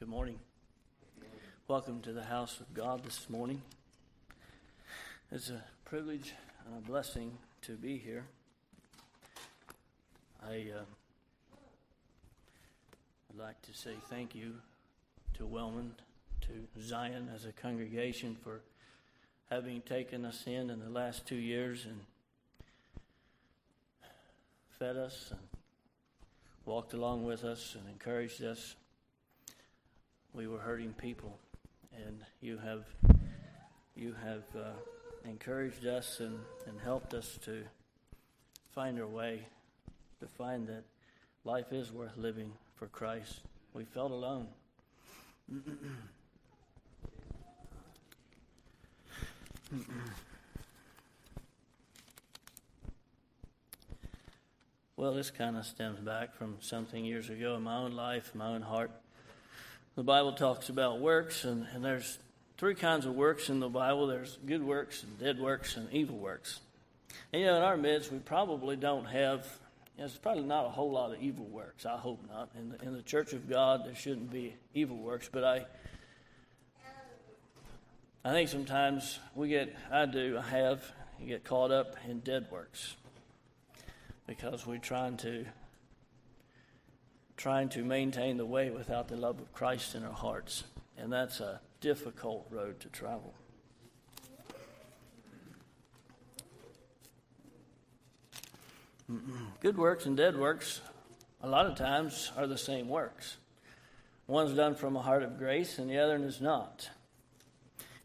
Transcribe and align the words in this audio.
Good 0.00 0.08
morning. 0.08 0.38
Welcome 1.68 2.00
to 2.00 2.14
the 2.14 2.24
house 2.24 2.58
of 2.58 2.72
God 2.72 3.04
this 3.04 3.28
morning. 3.28 3.60
It's 5.30 5.50
a 5.50 5.62
privilege 5.84 6.32
and 6.64 6.78
a 6.78 6.80
blessing 6.80 7.36
to 7.60 7.72
be 7.72 7.98
here. 7.98 8.24
I 10.42 10.68
uh, 10.74 10.84
would 13.28 13.44
like 13.44 13.60
to 13.60 13.74
say 13.74 13.90
thank 14.08 14.34
you 14.34 14.54
to 15.34 15.44
Wellman, 15.44 15.92
to 16.46 16.80
Zion 16.80 17.28
as 17.34 17.44
a 17.44 17.52
congregation 17.52 18.38
for 18.42 18.62
having 19.50 19.82
taken 19.82 20.24
us 20.24 20.44
in 20.46 20.70
in 20.70 20.80
the 20.80 20.88
last 20.88 21.26
two 21.26 21.36
years 21.36 21.84
and 21.84 22.00
fed 24.78 24.96
us 24.96 25.26
and 25.30 25.40
walked 26.64 26.94
along 26.94 27.22
with 27.26 27.44
us 27.44 27.76
and 27.78 27.86
encouraged 27.86 28.42
us 28.42 28.76
we 30.34 30.46
were 30.46 30.58
hurting 30.58 30.92
people, 30.92 31.38
and 32.06 32.24
you 32.40 32.58
have 32.58 32.84
you 33.96 34.14
have 34.22 34.44
uh, 34.56 34.70
encouraged 35.24 35.86
us 35.86 36.20
and, 36.20 36.38
and 36.66 36.80
helped 36.80 37.12
us 37.14 37.38
to 37.44 37.64
find 38.72 39.00
our 39.00 39.06
way, 39.06 39.46
to 40.20 40.26
find 40.26 40.66
that 40.68 40.84
life 41.44 41.72
is 41.72 41.92
worth 41.92 42.16
living 42.16 42.52
for 42.76 42.86
Christ. 42.86 43.40
We 43.74 43.84
felt 43.84 44.12
alone. 44.12 44.46
well, 54.96 55.12
this 55.12 55.30
kind 55.30 55.56
of 55.56 55.66
stems 55.66 55.98
back 56.00 56.34
from 56.34 56.56
something 56.60 57.04
years 57.04 57.28
ago 57.28 57.56
in 57.56 57.62
my 57.62 57.76
own 57.76 57.92
life, 57.92 58.34
my 58.34 58.46
own 58.46 58.62
heart 58.62 58.92
the 59.96 60.02
Bible 60.02 60.32
talks 60.32 60.68
about 60.68 61.00
works, 61.00 61.44
and, 61.44 61.66
and 61.74 61.84
there's 61.84 62.18
three 62.56 62.74
kinds 62.74 63.06
of 63.06 63.14
works 63.14 63.48
in 63.48 63.60
the 63.60 63.68
Bible 63.68 64.06
there's 64.06 64.38
good 64.46 64.62
works, 64.62 65.02
and 65.02 65.18
dead 65.18 65.38
works, 65.38 65.76
and 65.76 65.92
evil 65.92 66.16
works. 66.16 66.60
And 67.32 67.40
you 67.40 67.46
know, 67.46 67.56
in 67.56 67.62
our 67.62 67.76
midst, 67.76 68.12
we 68.12 68.18
probably 68.18 68.76
don't 68.76 69.06
have, 69.06 69.46
you 69.96 70.02
know, 70.02 70.08
there's 70.08 70.18
probably 70.18 70.44
not 70.44 70.66
a 70.66 70.68
whole 70.68 70.90
lot 70.90 71.12
of 71.12 71.20
evil 71.20 71.46
works. 71.46 71.86
I 71.86 71.96
hope 71.96 72.20
not. 72.28 72.50
In 72.58 72.70
the, 72.70 72.82
in 72.82 72.92
the 72.94 73.02
church 73.02 73.32
of 73.32 73.48
God, 73.48 73.84
there 73.84 73.94
shouldn't 73.94 74.30
be 74.30 74.54
evil 74.74 74.96
works, 74.96 75.28
but 75.30 75.44
I. 75.44 75.66
I 78.22 78.32
think 78.32 78.50
sometimes 78.50 79.18
we 79.34 79.48
get, 79.48 79.74
I 79.90 80.04
do, 80.04 80.38
I 80.38 80.42
have, 80.50 80.84
you 81.18 81.26
get 81.26 81.42
caught 81.42 81.70
up 81.70 81.96
in 82.06 82.20
dead 82.20 82.48
works 82.50 82.94
because 84.26 84.66
we're 84.66 84.76
trying 84.76 85.16
to 85.18 85.46
trying 87.40 87.70
to 87.70 87.82
maintain 87.82 88.36
the 88.36 88.44
way 88.44 88.68
without 88.68 89.08
the 89.08 89.16
love 89.16 89.40
of 89.40 89.50
Christ 89.54 89.94
in 89.94 90.04
our 90.04 90.12
hearts. 90.12 90.64
And 90.98 91.10
that's 91.10 91.40
a 91.40 91.58
difficult 91.80 92.46
road 92.50 92.78
to 92.80 92.88
travel. 92.90 93.32
Good 99.60 99.78
works 99.78 100.04
and 100.04 100.18
dead 100.18 100.36
works, 100.36 100.82
a 101.42 101.48
lot 101.48 101.64
of 101.64 101.76
times, 101.76 102.30
are 102.36 102.46
the 102.46 102.58
same 102.58 102.90
works. 102.90 103.38
One's 104.26 104.54
done 104.54 104.74
from 104.74 104.94
a 104.94 105.02
heart 105.02 105.22
of 105.22 105.38
grace, 105.38 105.78
and 105.78 105.88
the 105.88 105.98
other 105.98 106.16
is 106.16 106.42
not. 106.42 106.90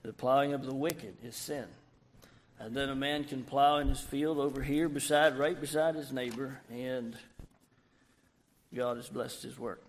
The 0.01 0.13
plowing 0.13 0.53
of 0.53 0.65
the 0.65 0.73
wicked 0.73 1.17
is 1.21 1.35
sin. 1.35 1.65
And 2.57 2.73
then 2.73 2.87
a 2.87 2.95
man 2.95 3.25
can 3.25 3.43
plow 3.43 3.79
in 3.79 3.89
his 3.89 3.99
field 3.99 4.39
over 4.39 4.63
here, 4.63 4.87
beside, 4.87 5.37
right 5.37 5.59
beside 5.59 5.95
his 5.95 6.13
neighbor, 6.13 6.61
and 6.71 7.17
God 8.75 8.97
has 8.97 9.07
blessed 9.07 9.43
his 9.43 9.57
work. 9.57 9.81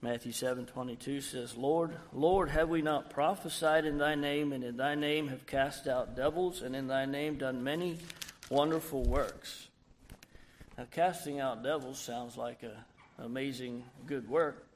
Matthew 0.00 0.32
7 0.32 0.66
22 0.66 1.20
says, 1.20 1.56
Lord, 1.56 1.96
Lord, 2.12 2.48
have 2.50 2.68
we 2.68 2.82
not 2.82 3.10
prophesied 3.10 3.84
in 3.84 3.98
thy 3.98 4.14
name, 4.14 4.52
and 4.52 4.62
in 4.62 4.76
thy 4.76 4.94
name 4.94 5.28
have 5.28 5.46
cast 5.46 5.88
out 5.88 6.16
devils, 6.16 6.62
and 6.62 6.76
in 6.76 6.86
thy 6.86 7.06
name 7.06 7.36
done 7.36 7.62
many 7.62 7.98
wonderful 8.50 9.02
works? 9.02 9.68
Now, 10.78 10.86
casting 10.90 11.40
out 11.40 11.62
devils 11.62 11.98
sounds 11.98 12.36
like 12.36 12.62
an 12.62 12.72
amazing 13.18 13.84
good 14.06 14.28
work. 14.28 14.66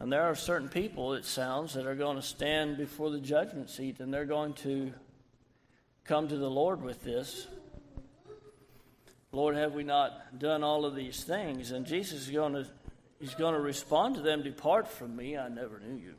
And 0.00 0.12
there 0.12 0.22
are 0.22 0.34
certain 0.34 0.68
people, 0.68 1.14
it 1.14 1.24
sounds, 1.24 1.74
that 1.74 1.86
are 1.86 1.96
going 1.96 2.16
to 2.16 2.22
stand 2.22 2.76
before 2.76 3.10
the 3.10 3.20
judgment 3.20 3.68
seat 3.68 3.98
and 3.98 4.14
they're 4.14 4.24
going 4.24 4.54
to 4.54 4.92
come 6.04 6.28
to 6.28 6.36
the 6.36 6.50
Lord 6.50 6.82
with 6.82 7.02
this. 7.02 7.48
Lord, 9.32 9.56
have 9.56 9.74
we 9.74 9.82
not 9.82 10.38
done 10.38 10.64
all 10.64 10.84
of 10.84 10.94
these 10.94 11.22
things? 11.22 11.70
And 11.70 11.84
Jesus 11.86 12.22
is 12.22 12.30
going 12.30 12.54
to, 12.54 12.66
he's 13.20 13.34
going 13.34 13.54
to 13.54 13.60
respond 13.60 14.14
to 14.16 14.22
them, 14.22 14.42
Depart 14.42 14.88
from 14.88 15.14
me, 15.14 15.36
I 15.36 15.48
never 15.48 15.80
knew 15.80 16.00
you. 16.00 16.14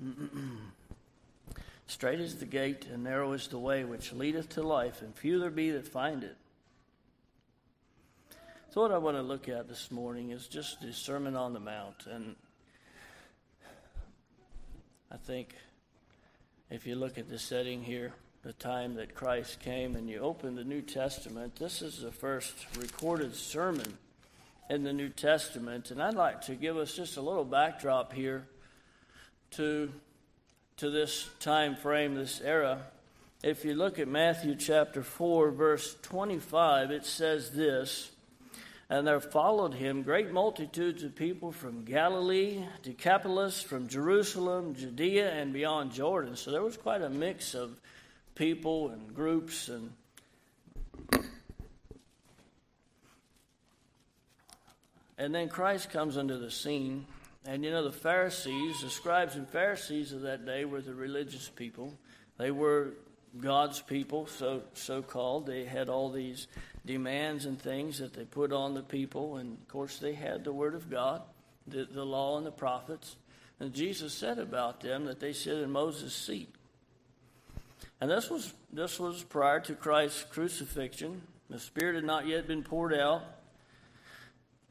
Straight 1.86 2.20
is 2.20 2.36
the 2.36 2.46
gate, 2.46 2.86
and 2.92 3.04
narrow 3.04 3.32
is 3.32 3.48
the 3.48 3.58
way 3.58 3.84
which 3.84 4.12
leadeth 4.12 4.50
to 4.50 4.62
life, 4.62 5.00
and 5.00 5.14
few 5.14 5.38
there 5.38 5.50
be 5.50 5.70
that 5.70 5.88
find 5.88 6.24
it. 6.24 6.36
So, 8.70 8.82
what 8.82 8.90
I 8.90 8.98
want 8.98 9.16
to 9.16 9.22
look 9.22 9.48
at 9.48 9.68
this 9.68 9.90
morning 9.90 10.30
is 10.30 10.48
just 10.48 10.80
the 10.80 10.92
Sermon 10.92 11.36
on 11.36 11.52
the 11.52 11.60
Mount. 11.60 12.06
And 12.10 12.34
I 15.12 15.16
think 15.16 15.54
if 16.70 16.84
you 16.84 16.96
look 16.96 17.16
at 17.16 17.28
the 17.28 17.38
setting 17.38 17.84
here, 17.84 18.12
the 18.44 18.52
time 18.52 18.94
that 18.96 19.14
Christ 19.14 19.58
came 19.60 19.96
and 19.96 20.06
you 20.06 20.18
open 20.18 20.54
the 20.54 20.64
New 20.64 20.82
Testament, 20.82 21.56
this 21.56 21.80
is 21.80 22.02
the 22.02 22.12
first 22.12 22.52
recorded 22.78 23.34
sermon 23.34 23.96
in 24.68 24.82
the 24.82 24.92
New 24.92 25.08
Testament. 25.08 25.90
And 25.90 26.02
I'd 26.02 26.12
like 26.12 26.42
to 26.42 26.54
give 26.54 26.76
us 26.76 26.94
just 26.94 27.16
a 27.16 27.22
little 27.22 27.46
backdrop 27.46 28.12
here 28.12 28.46
to, 29.52 29.90
to 30.76 30.90
this 30.90 31.26
time 31.40 31.74
frame, 31.74 32.16
this 32.16 32.42
era. 32.42 32.82
If 33.42 33.64
you 33.64 33.72
look 33.72 33.98
at 33.98 34.08
Matthew 34.08 34.56
chapter 34.56 35.02
4, 35.02 35.50
verse 35.50 35.96
25, 36.02 36.90
it 36.90 37.06
says 37.06 37.50
this 37.52 38.10
And 38.90 39.06
there 39.06 39.20
followed 39.20 39.72
him 39.72 40.02
great 40.02 40.32
multitudes 40.32 41.02
of 41.02 41.16
people 41.16 41.50
from 41.50 41.86
Galilee, 41.86 42.62
Decapolis, 42.82 43.62
from 43.62 43.88
Jerusalem, 43.88 44.74
Judea, 44.74 45.32
and 45.32 45.54
beyond 45.54 45.92
Jordan. 45.92 46.36
So 46.36 46.50
there 46.50 46.62
was 46.62 46.76
quite 46.76 47.00
a 47.00 47.08
mix 47.08 47.54
of 47.54 47.80
people 48.34 48.90
and 48.90 49.14
groups 49.14 49.68
and 49.68 49.92
and 55.16 55.34
then 55.34 55.48
Christ 55.48 55.90
comes 55.90 56.16
into 56.16 56.38
the 56.38 56.50
scene. 56.50 57.06
And 57.46 57.64
you 57.64 57.70
know 57.70 57.84
the 57.84 57.92
Pharisees 57.92 58.80
the 58.80 58.90
scribes 58.90 59.36
and 59.36 59.48
Pharisees 59.48 60.12
of 60.12 60.22
that 60.22 60.46
day 60.46 60.64
were 60.64 60.80
the 60.80 60.94
religious 60.94 61.48
people. 61.48 61.92
They 62.38 62.50
were 62.50 62.94
God's 63.40 63.80
people 63.80 64.26
so 64.26 64.62
so 64.74 65.02
called 65.02 65.46
they 65.46 65.64
had 65.64 65.88
all 65.88 66.10
these 66.10 66.46
demands 66.86 67.44
and 67.46 67.60
things 67.60 67.98
that 67.98 68.12
they 68.12 68.24
put 68.24 68.52
on 68.52 68.74
the 68.74 68.82
people. 68.82 69.36
And 69.36 69.58
of 69.58 69.68
course 69.68 69.98
they 69.98 70.14
had 70.14 70.44
the 70.44 70.52
word 70.52 70.74
of 70.74 70.90
God 70.90 71.22
the, 71.66 71.86
the 71.90 72.04
law 72.04 72.36
and 72.36 72.46
the 72.46 72.52
prophets. 72.52 73.16
And 73.60 73.72
Jesus 73.72 74.12
said 74.12 74.38
about 74.38 74.80
them 74.80 75.04
that 75.06 75.20
they 75.20 75.32
sit 75.32 75.58
in 75.58 75.70
Moses' 75.70 76.14
seat 76.14 76.54
and 78.00 78.10
this 78.10 78.28
was, 78.30 78.52
this 78.72 78.98
was 78.98 79.22
prior 79.22 79.60
to 79.60 79.74
Christ's 79.74 80.24
crucifixion. 80.24 81.22
The 81.48 81.58
Spirit 81.58 81.94
had 81.96 82.04
not 82.04 82.26
yet 82.26 82.46
been 82.46 82.62
poured 82.62 82.94
out. 82.94 83.22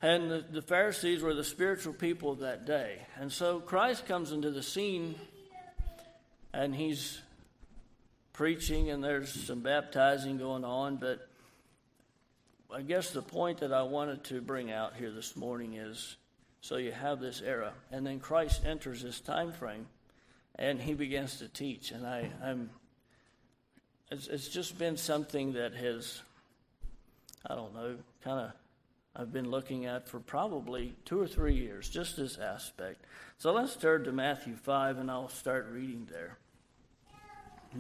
And 0.02 0.30
the, 0.30 0.46
the 0.52 0.62
Pharisees 0.62 1.22
were 1.22 1.34
the 1.34 1.44
spiritual 1.44 1.94
people 1.94 2.32
of 2.32 2.40
that 2.40 2.66
day. 2.66 3.00
And 3.20 3.32
so 3.32 3.60
Christ 3.60 4.06
comes 4.06 4.32
into 4.32 4.52
the 4.52 4.62
scene 4.62 5.16
and 6.54 6.76
he's 6.76 7.22
preaching, 8.34 8.90
and 8.90 9.04
there's 9.04 9.32
some 9.32 9.62
baptizing 9.62 10.38
going 10.38 10.66
on. 10.66 10.98
But 10.98 11.28
I 12.74 12.82
guess 12.82 13.12
the 13.12 13.22
point 13.22 13.60
that 13.60 13.72
I 13.72 13.84
wanted 13.84 14.24
to 14.26 14.42
bring 14.42 14.72
out 14.72 14.96
here 14.96 15.12
this 15.12 15.36
morning 15.36 15.76
is 15.76 16.18
so 16.62 16.78
you 16.78 16.92
have 16.92 17.20
this 17.20 17.42
era, 17.42 17.74
and 17.92 18.06
then 18.06 18.20
Christ 18.20 18.66
enters 18.66 19.04
this 19.04 19.20
time 19.20 19.52
frame, 19.52 19.86
and 20.56 20.82
he 20.82 20.94
begins 20.94 21.40
to 21.40 21.48
teach. 21.48 21.92
And 21.92 22.06
I, 22.06 22.30
I'm 22.44 22.70
it's, 24.14 24.28
it's 24.28 24.48
just 24.48 24.78
been 24.78 24.96
something 24.96 25.54
that 25.54 25.74
has, 25.74 26.22
I 27.50 27.56
don't 27.56 27.74
know, 27.74 27.96
kind 28.24 28.40
of 28.40 28.52
I've 29.16 29.34
been 29.34 29.50
looking 29.50 29.86
at 29.86 30.08
for 30.08 30.20
probably 30.20 30.94
two 31.06 31.20
or 31.20 31.28
three 31.28 31.56
years, 31.56 31.90
just 31.90 32.18
this 32.18 32.38
aspect. 32.38 33.04
So 33.38 33.52
let's 33.52 33.76
turn 33.76 34.04
to 34.06 34.12
Matthew 34.12 34.56
5 34.56 35.00
and 35.00 35.10
I'll 35.10 35.30
start 35.30 35.68
reading 35.72 36.08
there. 36.12 36.38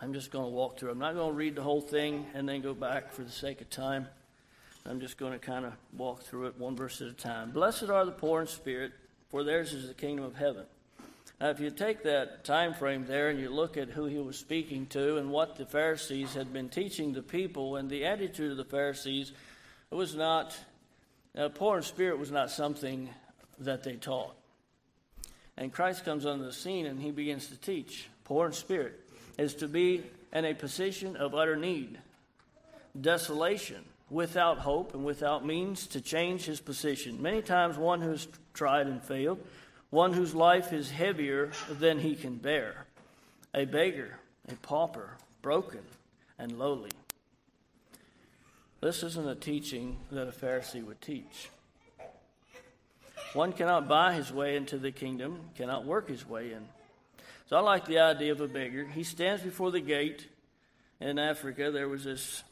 I'm 0.00 0.12
just 0.12 0.30
going 0.30 0.44
to 0.44 0.50
walk 0.50 0.78
through. 0.78 0.90
I'm 0.90 0.98
not 0.98 1.14
going 1.14 1.30
to 1.30 1.36
read 1.36 1.54
the 1.54 1.62
whole 1.62 1.80
thing 1.80 2.26
and 2.34 2.46
then 2.46 2.60
go 2.60 2.74
back 2.74 3.12
for 3.12 3.22
the 3.22 3.30
sake 3.30 3.62
of 3.62 3.70
time. 3.70 4.08
I'm 4.86 5.00
just 5.00 5.16
going 5.16 5.32
to 5.32 5.38
kind 5.38 5.64
of 5.64 5.72
walk 5.96 6.22
through 6.22 6.46
it 6.46 6.58
one 6.58 6.76
verse 6.76 7.00
at 7.00 7.08
a 7.08 7.12
time. 7.12 7.52
Blessed 7.52 7.84
are 7.84 8.04
the 8.04 8.12
poor 8.12 8.42
in 8.42 8.46
spirit, 8.46 8.92
for 9.30 9.42
theirs 9.42 9.72
is 9.72 9.88
the 9.88 9.94
kingdom 9.94 10.24
of 10.24 10.36
heaven. 10.36 10.64
Now, 11.40 11.50
if 11.50 11.58
you 11.58 11.70
take 11.70 12.02
that 12.02 12.44
time 12.44 12.74
frame 12.74 13.06
there 13.06 13.28
and 13.28 13.40
you 13.40 13.50
look 13.50 13.76
at 13.76 13.88
who 13.88 14.04
he 14.04 14.18
was 14.18 14.38
speaking 14.38 14.86
to 14.88 15.16
and 15.16 15.30
what 15.30 15.56
the 15.56 15.64
Pharisees 15.64 16.34
had 16.34 16.52
been 16.52 16.68
teaching 16.68 17.12
the 17.12 17.22
people, 17.22 17.76
and 17.76 17.88
the 17.88 18.04
attitude 18.04 18.50
of 18.50 18.56
the 18.56 18.64
Pharisees 18.64 19.32
was 19.90 20.14
not, 20.14 20.56
uh, 21.36 21.48
poor 21.48 21.78
in 21.78 21.82
spirit 21.82 22.18
was 22.18 22.30
not 22.30 22.50
something 22.50 23.08
that 23.58 23.82
they 23.82 23.96
taught. 23.96 24.36
And 25.56 25.72
Christ 25.72 26.04
comes 26.04 26.26
on 26.26 26.40
the 26.40 26.52
scene 26.52 26.86
and 26.86 27.00
he 27.00 27.10
begins 27.10 27.46
to 27.48 27.56
teach. 27.56 28.08
Poor 28.24 28.46
in 28.46 28.52
spirit 28.52 29.00
is 29.38 29.54
to 29.56 29.68
be 29.68 30.02
in 30.32 30.44
a 30.44 30.54
position 30.54 31.16
of 31.16 31.34
utter 31.34 31.56
need, 31.56 31.98
desolation, 33.00 33.84
without 34.10 34.58
hope 34.58 34.94
and 34.94 35.04
without 35.04 35.44
means 35.44 35.86
to 35.88 36.00
change 36.00 36.44
his 36.44 36.60
position. 36.60 37.20
Many 37.20 37.42
times, 37.42 37.76
one 37.76 38.00
who's 38.00 38.28
tried 38.52 38.86
and 38.86 39.02
failed, 39.02 39.38
one 39.90 40.12
whose 40.12 40.34
life 40.34 40.72
is 40.72 40.90
heavier 40.90 41.50
than 41.70 41.98
he 41.98 42.14
can 42.14 42.36
bear, 42.36 42.86
a 43.54 43.64
beggar, 43.64 44.18
a 44.48 44.54
pauper, 44.56 45.16
broken 45.42 45.82
and 46.38 46.58
lowly. 46.58 46.90
This 48.80 49.02
isn't 49.02 49.28
a 49.28 49.34
teaching 49.34 49.96
that 50.10 50.28
a 50.28 50.32
Pharisee 50.32 50.84
would 50.84 51.00
teach. 51.00 51.48
One 53.32 53.52
cannot 53.52 53.88
buy 53.88 54.14
his 54.14 54.32
way 54.32 54.56
into 54.56 54.78
the 54.78 54.92
kingdom, 54.92 55.40
cannot 55.56 55.84
work 55.84 56.08
his 56.08 56.28
way 56.28 56.52
in. 56.52 56.66
So 57.48 57.56
I 57.56 57.60
like 57.60 57.86
the 57.86 57.98
idea 57.98 58.32
of 58.32 58.40
a 58.40 58.48
beggar. 58.48 58.86
He 58.86 59.02
stands 59.02 59.42
before 59.42 59.70
the 59.70 59.80
gate. 59.80 60.28
In 61.00 61.18
Africa, 61.18 61.70
there 61.70 61.88
was 61.88 62.04
this 62.04 62.42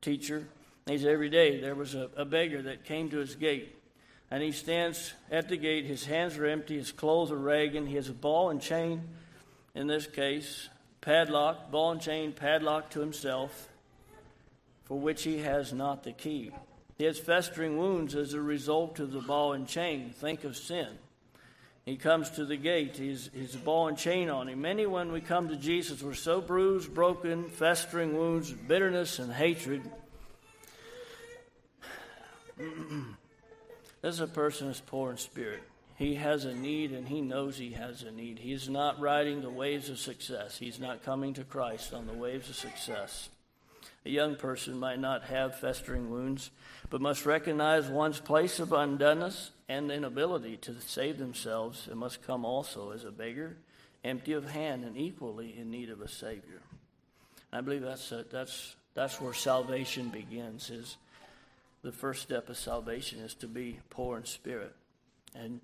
teacher. 0.00 0.46
He's 0.86 1.04
every 1.04 1.30
day. 1.30 1.60
There 1.60 1.74
was 1.74 1.94
a, 1.94 2.10
a 2.16 2.24
beggar 2.24 2.62
that 2.62 2.84
came 2.84 3.10
to 3.10 3.18
his 3.18 3.34
gate. 3.34 3.78
And 4.30 4.42
he 4.42 4.52
stands 4.52 5.12
at 5.30 5.48
the 5.48 5.56
gate. 5.56 5.84
His 5.84 6.04
hands 6.04 6.38
are 6.38 6.46
empty. 6.46 6.76
His 6.76 6.90
clothes 6.90 7.30
are 7.30 7.36
ragged. 7.36 7.86
He 7.86 7.96
has 7.96 8.08
a 8.08 8.14
ball 8.14 8.50
and 8.50 8.60
chain, 8.60 9.02
in 9.74 9.86
this 9.86 10.06
case, 10.06 10.68
padlock, 11.00 11.70
ball 11.70 11.92
and 11.92 12.00
chain 12.00 12.32
padlock 12.32 12.90
to 12.90 13.00
himself, 13.00 13.68
for 14.84 14.98
which 14.98 15.22
he 15.22 15.38
has 15.38 15.72
not 15.72 16.02
the 16.02 16.12
key. 16.12 16.50
He 16.96 17.04
has 17.04 17.18
festering 17.18 17.76
wounds 17.76 18.14
as 18.14 18.32
a 18.32 18.40
result 18.40 19.00
of 19.00 19.12
the 19.12 19.20
ball 19.20 19.52
and 19.52 19.68
chain. 19.68 20.10
Think 20.10 20.44
of 20.44 20.56
sin. 20.56 20.88
He 21.84 21.96
comes 21.96 22.30
to 22.30 22.44
the 22.44 22.56
gate. 22.56 22.96
He's, 22.96 23.28
he's 23.34 23.56
ball 23.56 23.88
and 23.88 23.98
chain 23.98 24.30
on 24.30 24.48
him. 24.48 24.60
Many, 24.62 24.86
when 24.86 25.10
we 25.10 25.20
come 25.20 25.48
to 25.48 25.56
Jesus, 25.56 26.02
we're 26.02 26.14
so 26.14 26.40
bruised, 26.40 26.94
broken, 26.94 27.48
festering 27.48 28.16
wounds, 28.16 28.52
bitterness, 28.52 29.18
and 29.18 29.32
hatred. 29.32 29.82
This 32.56 34.14
is 34.14 34.20
a 34.20 34.26
person 34.26 34.68
who's 34.68 34.80
poor 34.80 35.10
in 35.10 35.16
spirit. 35.16 35.62
He 35.96 36.14
has 36.16 36.44
a 36.44 36.54
need 36.54 36.92
and 36.92 37.06
he 37.06 37.20
knows 37.20 37.56
he 37.56 37.72
has 37.72 38.02
a 38.02 38.10
need. 38.10 38.38
He's 38.38 38.68
not 38.68 39.00
riding 39.00 39.40
the 39.40 39.50
waves 39.50 39.88
of 39.88 39.98
success. 39.98 40.58
He's 40.58 40.80
not 40.80 41.04
coming 41.04 41.34
to 41.34 41.44
Christ 41.44 41.94
on 41.94 42.06
the 42.06 42.12
waves 42.12 42.48
of 42.48 42.56
success. 42.56 43.28
A 44.04 44.10
young 44.10 44.34
person 44.34 44.78
might 44.78 44.98
not 44.98 45.24
have 45.24 45.60
festering 45.60 46.10
wounds, 46.10 46.50
but 46.90 47.00
must 47.00 47.24
recognize 47.24 47.86
one's 47.86 48.18
place 48.18 48.58
of 48.58 48.70
undoneness 48.70 49.50
and 49.68 49.92
inability 49.92 50.56
to 50.58 50.80
save 50.80 51.18
themselves 51.18 51.86
and 51.88 52.00
must 52.00 52.26
come 52.26 52.44
also 52.44 52.90
as 52.90 53.04
a 53.04 53.12
beggar, 53.12 53.56
empty 54.02 54.32
of 54.32 54.50
hand, 54.50 54.84
and 54.84 54.96
equally 54.96 55.56
in 55.56 55.70
need 55.70 55.88
of 55.88 56.00
a 56.00 56.08
Savior. 56.08 56.62
I 57.52 57.60
believe 57.60 57.82
that's, 57.82 58.10
a, 58.10 58.24
that's, 58.28 58.74
that's 58.94 59.20
where 59.20 59.34
salvation 59.34 60.08
begins, 60.08 60.68
is 60.70 60.96
the 61.82 61.92
first 61.92 62.22
step 62.22 62.48
of 62.48 62.56
salvation 62.56 63.20
is 63.20 63.34
to 63.34 63.48
be 63.48 63.80
poor 63.90 64.16
in 64.16 64.24
spirit. 64.24 64.74
And 65.34 65.60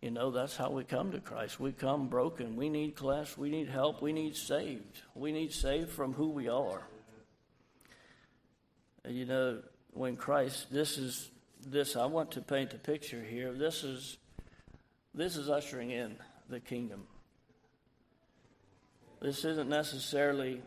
you 0.00 0.10
know, 0.10 0.30
that's 0.30 0.56
how 0.56 0.70
we 0.70 0.84
come 0.84 1.12
to 1.12 1.20
Christ. 1.20 1.60
We 1.60 1.72
come 1.72 2.08
broken. 2.08 2.56
We 2.56 2.70
need 2.70 2.96
class. 2.96 3.36
We 3.36 3.50
need 3.50 3.68
help. 3.68 4.00
We 4.00 4.14
need 4.14 4.34
saved. 4.34 5.02
We 5.14 5.30
need 5.30 5.52
saved 5.52 5.90
from 5.90 6.14
who 6.14 6.30
we 6.30 6.48
are. 6.48 6.82
And, 9.04 9.14
You 9.14 9.26
know, 9.26 9.62
when 9.92 10.16
Christ, 10.16 10.68
this 10.70 10.96
is 10.96 11.30
this. 11.66 11.96
I 11.96 12.06
want 12.06 12.30
to 12.32 12.40
paint 12.40 12.72
a 12.72 12.78
picture 12.78 13.22
here. 13.22 13.52
This 13.52 13.84
is 13.84 14.16
this 15.14 15.36
is 15.36 15.50
ushering 15.50 15.90
in 15.90 16.16
the 16.48 16.60
kingdom. 16.60 17.02
This 19.20 19.44
isn't 19.44 19.68
necessarily. 19.68 20.62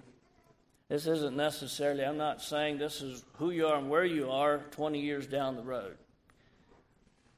This 0.90 1.08
isn't 1.08 1.36
necessarily. 1.36 2.04
I'm 2.04 2.18
not 2.18 2.42
saying 2.42 2.78
this 2.78 3.02
is 3.02 3.24
who 3.38 3.52
you 3.52 3.68
are 3.68 3.78
and 3.78 3.90
where 3.90 4.06
you 4.06 4.30
are 4.30 4.60
20 4.72 5.00
years 5.00 5.26
down 5.26 5.56
the 5.56 5.64
road. 5.64 5.98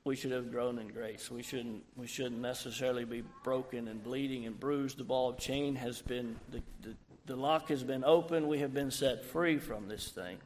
We 0.03 0.15
should 0.15 0.31
have 0.31 0.51
grown 0.51 0.77
in 0.77 0.89
grace. 0.89 1.31
We 1.31 1.41
shouldn't. 1.41 1.83
We 1.95 2.05
shouldn't 2.05 2.41
necessarily 2.41 3.05
be 3.05 3.23
broken 3.43 3.87
and 3.87 4.03
bleeding 4.03 4.45
and 4.45 4.59
bruised. 4.59 4.97
The 4.97 5.03
ball 5.03 5.29
of 5.29 5.37
chain 5.39 5.75
has 5.75 6.01
been. 6.01 6.35
The, 6.51 6.61
the, 6.81 6.95
the 7.25 7.35
lock 7.35 7.69
has 7.69 7.83
been 7.83 8.03
open. 8.03 8.47
We 8.47 8.59
have 8.59 8.73
been 8.73 8.91
set 8.91 9.25
free 9.25 9.57
from 9.57 9.87
this 9.87 10.09
thing. 10.09 10.37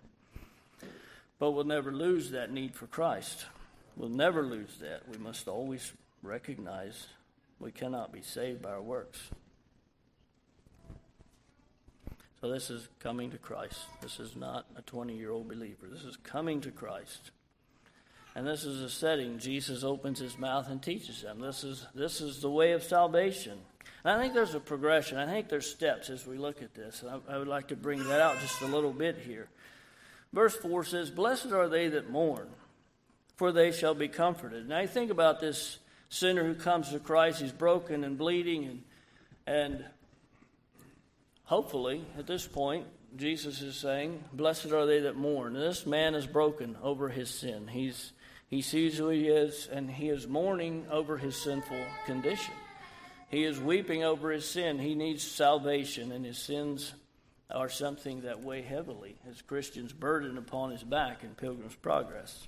But 1.39 1.51
we'll 1.51 1.65
never 1.65 1.91
lose 1.91 2.31
that 2.31 2.51
need 2.51 2.73
for 2.75 2.87
Christ. 2.87 3.45
We'll 3.97 4.09
never 4.09 4.43
lose 4.43 4.77
that. 4.81 5.09
We 5.09 5.17
must 5.17 5.47
always 5.49 5.91
recognize 6.23 7.07
we 7.59 7.71
cannot 7.71 8.13
be 8.13 8.21
saved 8.21 8.61
by 8.61 8.71
our 8.71 8.81
works. 8.81 9.19
So, 12.41 12.49
this 12.49 12.69
is 12.69 12.87
coming 12.99 13.31
to 13.31 13.37
Christ. 13.37 13.79
This 14.01 14.19
is 14.19 14.35
not 14.35 14.65
a 14.77 14.81
20 14.81 15.13
year 15.13 15.31
old 15.31 15.49
believer. 15.49 15.87
This 15.91 16.03
is 16.03 16.15
coming 16.17 16.61
to 16.61 16.71
Christ. 16.71 17.31
And 18.35 18.47
this 18.47 18.63
is 18.63 18.81
a 18.81 18.89
setting. 18.89 19.39
Jesus 19.39 19.83
opens 19.83 20.19
his 20.19 20.37
mouth 20.37 20.69
and 20.69 20.81
teaches 20.81 21.21
them. 21.21 21.39
This 21.39 21.63
is, 21.63 21.85
this 21.93 22.21
is 22.21 22.41
the 22.41 22.49
way 22.49 22.71
of 22.71 22.83
salvation. 22.83 23.57
And 24.03 24.13
I 24.13 24.21
think 24.21 24.33
there's 24.33 24.55
a 24.55 24.59
progression. 24.59 25.17
I 25.17 25.25
think 25.25 25.49
there's 25.49 25.69
steps 25.69 26.09
as 26.09 26.25
we 26.25 26.37
look 26.37 26.61
at 26.61 26.73
this. 26.73 27.03
I, 27.07 27.33
I 27.33 27.37
would 27.37 27.47
like 27.47 27.67
to 27.69 27.75
bring 27.75 28.03
that 28.03 28.21
out 28.21 28.39
just 28.39 28.61
a 28.61 28.67
little 28.67 28.93
bit 28.93 29.17
here. 29.17 29.49
Verse 30.31 30.55
4 30.55 30.83
says, 30.85 31.09
Blessed 31.09 31.51
are 31.51 31.67
they 31.67 31.89
that 31.89 32.09
mourn, 32.09 32.47
for 33.35 33.51
they 33.51 33.71
shall 33.71 33.95
be 33.95 34.07
comforted. 34.07 34.69
Now 34.69 34.79
you 34.79 34.87
think 34.87 35.11
about 35.11 35.39
this 35.39 35.79
sinner 36.09 36.43
who 36.43 36.55
comes 36.55 36.91
to 36.91 36.99
Christ, 36.99 37.41
he's 37.41 37.51
broken 37.51 38.03
and 38.03 38.17
bleeding, 38.17 38.65
and, 38.65 38.83
and 39.47 39.85
hopefully 41.49 42.05
at 42.17 42.27
this 42.27 42.47
point, 42.47 42.85
Jesus 43.17 43.61
is 43.61 43.75
saying, 43.75 44.23
Blessed 44.31 44.71
are 44.71 44.85
they 44.85 44.99
that 45.01 45.15
mourn. 45.15 45.53
This 45.53 45.87
man 45.87 46.13
is 46.13 46.27
broken 46.27 46.77
over 46.83 47.09
his 47.09 47.29
sin. 47.31 47.67
He's, 47.67 48.13
he 48.47 48.61
sees 48.61 48.97
who 48.97 49.09
he 49.09 49.27
is, 49.27 49.67
and 49.71 49.89
he 49.89 50.09
is 50.09 50.27
mourning 50.27 50.85
over 50.91 51.17
his 51.17 51.35
sinful 51.35 51.83
condition. 52.05 52.53
He 53.29 53.43
is 53.43 53.59
weeping 53.59 54.03
over 54.03 54.31
his 54.31 54.47
sin. 54.47 54.77
He 54.77 54.93
needs 54.93 55.23
salvation, 55.23 56.11
and 56.11 56.23
his 56.23 56.37
sins 56.37 56.93
are 57.49 57.69
something 57.69 58.21
that 58.21 58.43
weigh 58.43 58.61
heavily 58.61 59.15
as 59.27 59.41
Christians 59.41 59.91
burden 59.91 60.37
upon 60.37 60.69
his 60.69 60.83
back 60.83 61.23
in 61.23 61.31
Pilgrim's 61.31 61.75
Progress. 61.75 62.47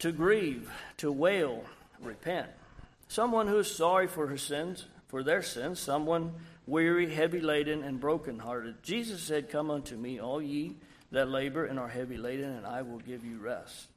To 0.00 0.12
grieve, 0.12 0.70
to 0.98 1.10
wail, 1.10 1.64
repent. 2.02 2.48
Someone 3.08 3.46
who 3.48 3.58
is 3.58 3.74
sorry 3.74 4.08
for 4.08 4.26
her 4.26 4.36
sins, 4.36 4.84
for 5.08 5.22
their 5.22 5.42
sins, 5.42 5.80
someone 5.80 6.34
weary, 6.66 7.12
heavy 7.12 7.40
laden, 7.40 7.82
and 7.82 7.98
broken-hearted. 7.98 8.82
Jesus 8.82 9.22
said, 9.22 9.50
Come 9.50 9.70
unto 9.70 9.96
me, 9.96 10.20
all 10.20 10.40
ye 10.40 10.76
that 11.10 11.28
labor 11.28 11.64
and 11.64 11.78
are 11.78 11.88
heavy 11.88 12.16
laden, 12.16 12.50
and 12.50 12.66
I 12.66 12.82
will 12.82 12.98
give 12.98 13.24
you 13.24 13.38
rest. 13.38 13.88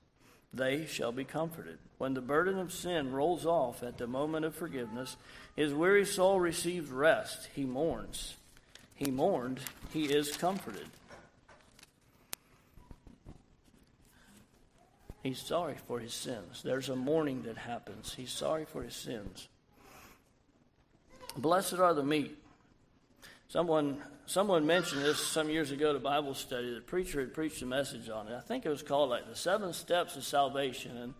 They 0.53 0.85
shall 0.85 1.11
be 1.11 1.23
comforted. 1.23 1.77
When 1.97 2.13
the 2.13 2.21
burden 2.21 2.57
of 2.57 2.73
sin 2.73 3.11
rolls 3.11 3.45
off 3.45 3.83
at 3.83 3.97
the 3.97 4.07
moment 4.07 4.45
of 4.45 4.55
forgiveness, 4.55 5.15
his 5.55 5.73
weary 5.73 6.05
soul 6.05 6.39
receives 6.39 6.89
rest. 6.89 7.49
He 7.53 7.63
mourns 7.63 8.35
he 9.01 9.09
mourned, 9.09 9.59
he 9.91 10.03
is 10.13 10.37
comforted. 10.37 10.85
He's 15.23 15.41
sorry 15.41 15.77
for 15.87 15.99
his 15.99 16.13
sins. 16.13 16.61
There's 16.63 16.87
a 16.87 16.95
mourning 16.95 17.41
that 17.43 17.57
happens. 17.57 18.13
He's 18.13 18.31
sorry 18.31 18.65
for 18.65 18.83
his 18.83 18.93
sins. 18.93 19.47
Blessed 21.37 21.75
are 21.75 21.93
the 21.93 22.03
meek. 22.03 22.37
Someone, 23.47 24.01
someone 24.25 24.65
mentioned 24.65 25.03
this 25.03 25.19
some 25.19 25.49
years 25.49 25.71
ago 25.71 25.95
a 25.95 25.99
Bible 25.99 26.33
study. 26.33 26.73
The 26.73 26.81
preacher 26.81 27.19
had 27.19 27.33
preached 27.33 27.61
a 27.61 27.65
message 27.65 28.09
on 28.09 28.27
it. 28.27 28.35
I 28.35 28.39
think 28.39 28.65
it 28.65 28.69
was 28.69 28.83
called 28.83 29.09
like 29.09 29.27
the 29.27 29.35
seven 29.35 29.73
steps 29.73 30.15
of 30.15 30.23
salvation. 30.23 30.97
And 30.97 31.13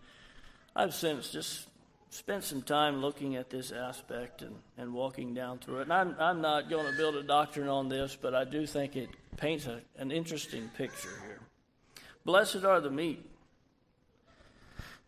I've 0.74 0.94
since 0.94 1.30
just 1.30 1.66
spent 2.10 2.44
some 2.44 2.62
time 2.62 3.00
looking 3.00 3.36
at 3.36 3.48
this 3.48 3.72
aspect 3.72 4.42
and, 4.42 4.54
and 4.76 4.92
walking 4.92 5.32
down 5.32 5.58
through 5.58 5.78
it. 5.78 5.82
And 5.82 5.92
I'm, 5.92 6.16
I'm 6.18 6.40
not 6.40 6.68
going 6.68 6.90
to 6.90 6.96
build 6.96 7.16
a 7.16 7.22
doctrine 7.22 7.68
on 7.68 7.88
this, 7.88 8.16
but 8.20 8.34
I 8.34 8.44
do 8.44 8.66
think 8.66 8.96
it 8.96 9.08
paints 9.36 9.66
a, 9.66 9.80
an 9.96 10.10
interesting 10.10 10.70
picture 10.76 11.08
here. 11.26 11.40
Blessed 12.24 12.64
are 12.64 12.80
the 12.80 12.90
meek. 12.90 13.24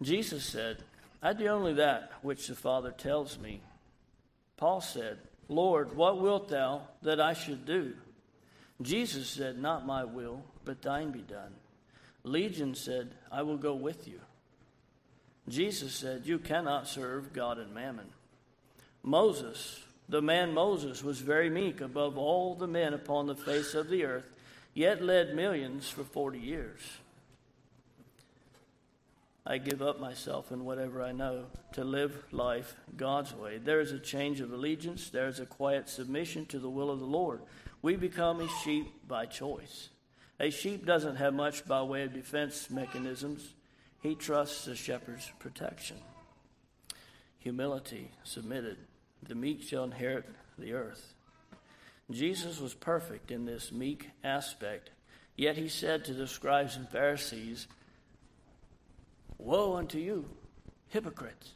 Jesus 0.03 0.45
said, 0.45 0.79
I 1.23 1.33
do 1.33 1.47
only 1.47 1.75
that 1.75 2.13
which 2.23 2.49
the 2.49 2.55
Father 2.55 2.91
tells 2.91 3.39
me. 3.39 3.61
Paul 4.65 4.81
said, 4.81 5.19
Lord, 5.47 5.95
what 5.95 6.23
wilt 6.23 6.49
thou 6.49 6.89
that 7.03 7.21
I 7.21 7.35
should 7.35 7.67
do? 7.67 7.93
Jesus 8.81 9.29
said, 9.29 9.59
Not 9.59 9.85
my 9.85 10.05
will, 10.05 10.43
but 10.65 10.81
thine 10.81 11.11
be 11.11 11.21
done. 11.21 11.53
Legion 12.23 12.75
said, 12.75 13.11
I 13.31 13.43
will 13.43 13.59
go 13.59 13.75
with 13.75 14.09
you. 14.09 14.21
Jesus 15.51 15.93
said, 15.93 16.23
You 16.25 16.39
cannot 16.39 16.89
serve 16.89 17.35
God 17.35 17.59
and 17.59 17.75
mammon. 17.75 18.07
Moses, 19.03 19.85
the 20.09 20.23
man 20.23 20.55
Moses, 20.55 21.05
was 21.05 21.21
very 21.21 21.51
meek 21.51 21.83
above 21.83 22.17
all 22.17 22.55
the 22.55 22.67
men 22.67 22.95
upon 22.95 23.27
the 23.27 23.37
face 23.37 23.75
of 23.75 23.91
the 23.91 24.07
earth, 24.07 24.31
yet 24.73 25.05
led 25.05 25.37
millions 25.37 25.91
for 25.91 26.05
40 26.05 26.39
years. 26.39 26.81
I 29.47 29.59
give 29.59 29.83
up 29.83 30.01
myself 30.01 30.51
and 30.51 30.65
whatever 30.65 31.03
I 31.03 31.13
know 31.13 31.47
to 31.73 31.85
live 31.85 32.25
life 32.33 32.77
God's 32.97 33.35
way. 33.35 33.59
There 33.59 33.81
is 33.81 33.93
a 33.93 33.99
change 33.99 34.41
of 34.41 34.53
allegiance, 34.53 35.11
there 35.11 35.29
is 35.29 35.39
a 35.39 35.47
quiet 35.47 35.89
submission 35.89 36.47
to 36.47 36.59
the 36.59 36.71
will 36.71 36.91
of 36.91 36.99
the 36.99 37.05
Lord. 37.05 37.41
We 37.83 37.97
become 37.97 38.41
a 38.41 38.49
sheep 38.63 38.87
by 39.07 39.27
choice. 39.27 39.91
A 40.41 40.51
sheep 40.51 40.87
doesn't 40.87 41.17
have 41.17 41.35
much 41.35 41.67
by 41.67 41.83
way 41.83 42.05
of 42.05 42.15
defense 42.15 42.71
mechanisms, 42.71 43.55
he 44.01 44.15
trusts 44.15 44.65
the 44.65 44.75
shepherd's 44.75 45.31
protection. 45.39 45.99
Humility, 47.39 48.11
submitted. 48.23 48.79
The 49.23 49.35
meek 49.35 49.63
shall 49.63 49.85
inherit 49.85 50.27
the 50.59 50.73
earth. 50.73 51.15
Jesus 52.11 52.61
was 52.61 52.75
perfect 52.75 53.31
in 53.31 53.45
this 53.45 53.73
meek 53.73 54.11
aspect, 54.23 54.91
yet 55.37 55.57
he 55.57 55.69
said 55.69 56.05
to 56.05 56.15
the 56.15 56.27
scribes 56.27 56.77
and 56.77 56.89
Pharisees, 56.89 57.67
Woe 59.39 59.77
unto 59.77 59.99
you, 59.99 60.27
hypocrites! 60.89 61.53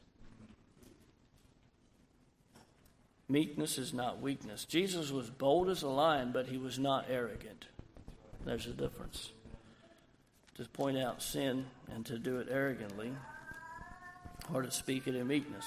Meekness 3.29 3.77
is 3.77 3.93
not 3.93 4.23
weakness. 4.23 4.65
Jesus 4.65 5.11
was 5.11 5.29
bold 5.29 5.69
as 5.69 5.83
a 5.83 5.89
lion, 5.89 6.31
but 6.33 6.47
he 6.47 6.57
was 6.57 6.79
not 6.79 7.07
arrogant. 7.11 7.67
There's 8.45 8.67
a 8.67 8.73
difference. 8.73 9.33
To 10.57 10.65
point 10.65 10.97
out 10.97 11.23
sin 11.23 11.67
and 11.93 12.07
to 12.07 12.19
do 12.19 12.39
it 12.39 12.49
arrogantly, 12.51 13.13
or 14.53 14.63
to 14.63 14.71
speak 14.71 15.07
it 15.07 15.15
in 15.15 15.27
meekness. 15.27 15.67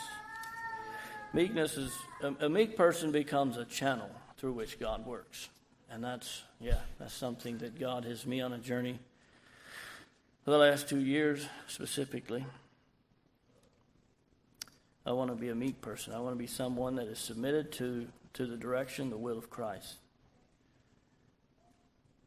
Meekness 1.34 1.78
is 1.78 1.94
a, 2.22 2.46
a 2.46 2.50
meek 2.50 2.76
person 2.76 3.12
becomes 3.12 3.58
a 3.58 3.66
channel 3.66 4.10
through 4.38 4.54
which 4.54 4.80
God 4.80 5.06
works. 5.06 5.50
And 5.90 6.04
that's, 6.04 6.44
yeah, 6.60 6.80
that's 7.00 7.14
something 7.14 7.60
that 7.60 7.80
God 7.80 8.06
has 8.06 8.26
me 8.26 8.42
on 8.42 8.54
a 8.54 8.58
journey 8.58 9.00
for 10.44 10.52
the 10.52 10.58
last 10.58 10.90
two 10.90 11.00
years 11.00 11.46
specifically. 11.68 12.46
I 15.06 15.12
want 15.14 15.32
to 15.32 15.36
be 15.36 15.50
a 15.50 15.56
meek 15.56 15.82
person. 15.82 16.14
I 16.14 16.20
want 16.20 16.36
to 16.36 16.40
be 16.40 16.48
someone 16.48 16.96
that 16.96 17.08
is 17.08 17.20
submitted 17.20 17.72
to, 17.74 18.08
to 18.34 18.46
the 18.46 18.58
direction, 18.58 19.10
the 19.10 19.18
will 19.18 19.38
of 19.38 19.50
Christ. 19.50 19.96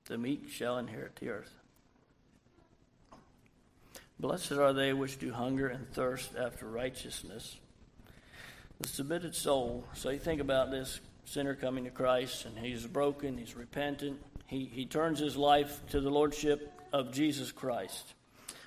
The 0.06 0.18
meek 0.18 0.50
shall 0.50 0.78
inherit 0.78 1.16
the 1.16 1.30
earth. 1.30 1.54
Blessed 4.21 4.52
are 4.52 4.73
they 4.73 4.92
which 4.92 5.18
do 5.18 5.33
hunger 5.33 5.68
and 5.68 5.90
thirst 5.92 6.37
after 6.37 6.66
righteousness. 6.66 7.56
The 8.80 8.88
submitted 8.88 9.35
soul. 9.35 9.85
So 9.94 10.11
you 10.11 10.18
think 10.18 10.40
about 10.40 10.71
this 10.71 11.00
sinner 11.25 11.54
coming 11.54 11.85
to 11.85 11.90
Christ, 11.90 12.44
and 12.44 12.59
he's 12.59 12.87
broken, 12.87 13.38
he's 13.38 13.56
repentant, 13.56 14.21
he, 14.47 14.66
he 14.66 14.85
turns 14.85 15.18
his 15.18 15.37
life 15.37 15.80
to 15.90 16.00
the 16.00 16.11
Lordship 16.11 16.71
of 16.95 17.13
Jesus 17.13 17.51
Christ. 17.51 18.15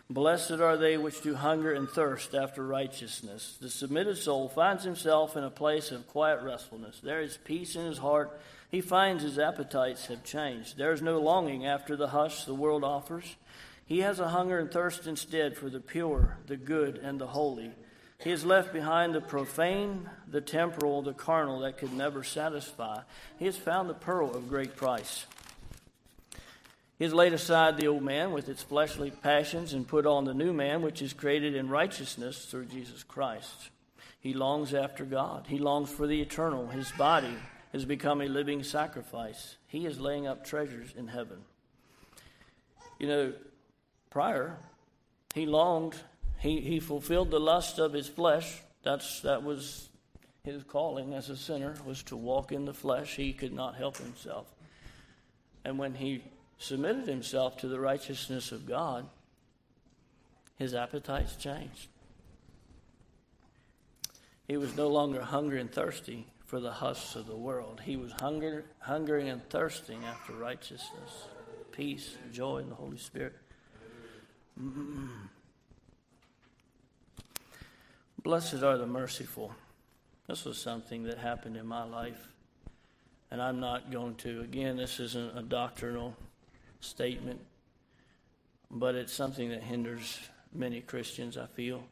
Blessed 0.10 0.60
are 0.60 0.76
they 0.76 0.98
which 0.98 1.22
do 1.22 1.34
hunger 1.34 1.74
and 1.74 1.88
thirst 1.88 2.36
after 2.36 2.66
righteousness. 2.66 3.58
The 3.62 3.70
submitted 3.70 4.18
soul 4.18 4.50
finds 4.50 4.84
himself 4.84 5.38
in 5.38 5.46
a 5.46 5.50
place 5.50 5.92
of 5.92 6.10
quiet 6.10 6.42
restfulness. 6.44 7.00
There 7.00 7.22
is 7.22 7.38
peace 7.38 7.78
in 7.78 7.86
his 7.86 8.00
heart. 8.00 8.38
He 8.70 8.82
finds 8.82 9.24
his 9.24 9.40
appetites 9.40 10.08
have 10.08 10.26
changed. 10.26 10.78
There 10.78 10.92
is 10.92 11.02
no 11.02 11.22
longing 11.22 11.66
after 11.66 11.96
the 11.96 12.10
hush 12.10 12.44
the 12.44 12.54
world 12.54 12.84
offers. 12.84 13.38
He 13.86 14.00
has 14.00 14.20
a 14.20 14.28
hunger 14.28 14.60
and 14.60 14.70
thirst 14.70 15.08
instead 15.08 15.56
for 15.56 15.70
the 15.70 15.80
pure, 15.80 16.38
the 16.48 16.58
good, 16.58 16.98
and 16.98 17.22
the 17.22 17.28
holy. 17.28 17.72
He 18.20 18.32
has 18.32 18.44
left 18.44 18.74
behind 18.74 19.16
the 19.16 19.22
profane, 19.22 20.10
the 20.30 20.42
temporal, 20.42 21.02
the 21.02 21.14
carnal 21.14 21.62
that 21.62 21.78
could 21.78 21.94
never 21.94 22.26
satisfy. 22.26 23.04
He 23.40 23.46
has 23.46 23.56
found 23.56 23.90
the 23.90 23.94
pearl 23.94 24.36
of 24.36 24.50
great 24.50 24.76
price. 24.76 25.26
He 26.98 27.04
has 27.04 27.14
laid 27.14 27.34
aside 27.34 27.78
the 27.78 27.88
old 27.88 28.02
man 28.02 28.32
with 28.32 28.50
its 28.50 28.64
fleshly 28.64 29.12
passions 29.12 29.74
and 29.74 29.88
put 29.88 30.08
on 30.08 30.26
the 30.26 30.34
new 30.34 30.52
man, 30.52 30.82
which 30.82 31.02
is 31.02 31.14
created 31.14 31.56
in 31.56 31.70
righteousness 31.70 32.46
through 32.46 32.66
Jesus 32.66 33.04
Christ. 33.04 33.70
He 34.20 34.34
longs 34.34 34.74
after 34.74 35.06
God. 35.06 35.46
He 35.48 35.60
longs 35.60 35.92
for 35.92 36.08
the 36.08 36.22
eternal. 36.22 36.68
His 36.68 36.92
body 36.94 37.36
has 37.72 37.86
become 37.86 38.22
a 38.22 38.28
living 38.28 38.64
sacrifice. 38.64 39.58
He 39.68 39.86
is 39.86 40.00
laying 40.00 40.26
up 40.26 40.44
treasures 40.44 40.94
in 40.98 41.08
heaven. 41.08 41.38
You 42.98 43.08
know, 43.08 43.34
prior, 44.10 44.58
he 45.36 45.46
longed, 45.46 45.96
he, 46.40 46.62
he 46.62 46.80
fulfilled 46.80 47.30
the 47.30 47.40
lust 47.40 47.78
of 47.78 47.94
his 47.94 48.08
flesh. 48.08 48.60
That's, 48.82 49.22
that 49.22 49.44
was 49.44 49.90
his 50.44 50.64
calling 50.64 51.14
as 51.14 51.30
a 51.30 51.38
sinner, 51.38 51.76
was 51.86 52.02
to 52.04 52.16
walk 52.18 52.52
in 52.52 52.66
the 52.66 52.74
flesh. 52.74 53.16
He 53.16 53.34
could 53.34 53.54
not 53.54 53.76
help 53.76 53.98
himself. 53.98 54.48
And 55.64 55.78
when 55.78 55.94
he 55.94 56.24
submitted 56.60 57.08
himself 57.08 57.58
to 57.58 57.68
the 57.68 57.80
righteousness 57.80 58.52
of 58.52 58.66
God, 58.66 59.08
his 60.58 60.74
appetites 60.74 61.36
changed. 61.36 61.88
He 64.48 64.58
was 64.58 64.76
no 64.76 64.88
longer 64.88 65.22
hungry 65.22 65.60
and 65.60 65.72
thirsty 65.72 66.26
for 66.46 66.60
the 66.60 66.72
husks 66.72 67.16
of 67.16 67.28
the 67.28 67.36
world. 67.36 67.82
He 67.84 67.98
was 67.98 68.14
hunger, 68.14 68.66
hungering 68.80 69.30
and 69.30 69.48
thirsting 69.50 70.04
after 70.06 70.34
righteousness, 70.34 71.28
peace, 71.72 72.16
joy 72.32 72.60
in 72.60 72.70
the 72.70 72.76
Holy 72.76 72.98
Spirit. 72.98 73.36
Mm-mm. 74.60 75.10
Blessed 78.24 78.64
are 78.64 78.78
the 78.78 78.88
merciful. 78.88 79.54
This 80.28 80.46
was 80.46 80.58
something 80.58 81.04
that 81.04 81.18
happened 81.18 81.56
in 81.56 81.68
my 81.68 81.84
life. 81.84 82.30
And 83.30 83.42
I'm 83.42 83.60
not 83.60 83.92
going 83.92 84.16
to, 84.16 84.42
again, 84.42 84.78
this 84.78 85.00
isn't 85.00 85.38
a 85.38 85.42
doctrinal 85.42 86.16
statement, 86.80 87.42
but 88.70 88.96
it's 88.96 89.14
something 89.14 89.50
that 89.50 89.64
hinders 89.64 90.20
many 90.54 90.82
Christians, 90.82 91.38
I 91.38 91.46
feel. 91.48 91.84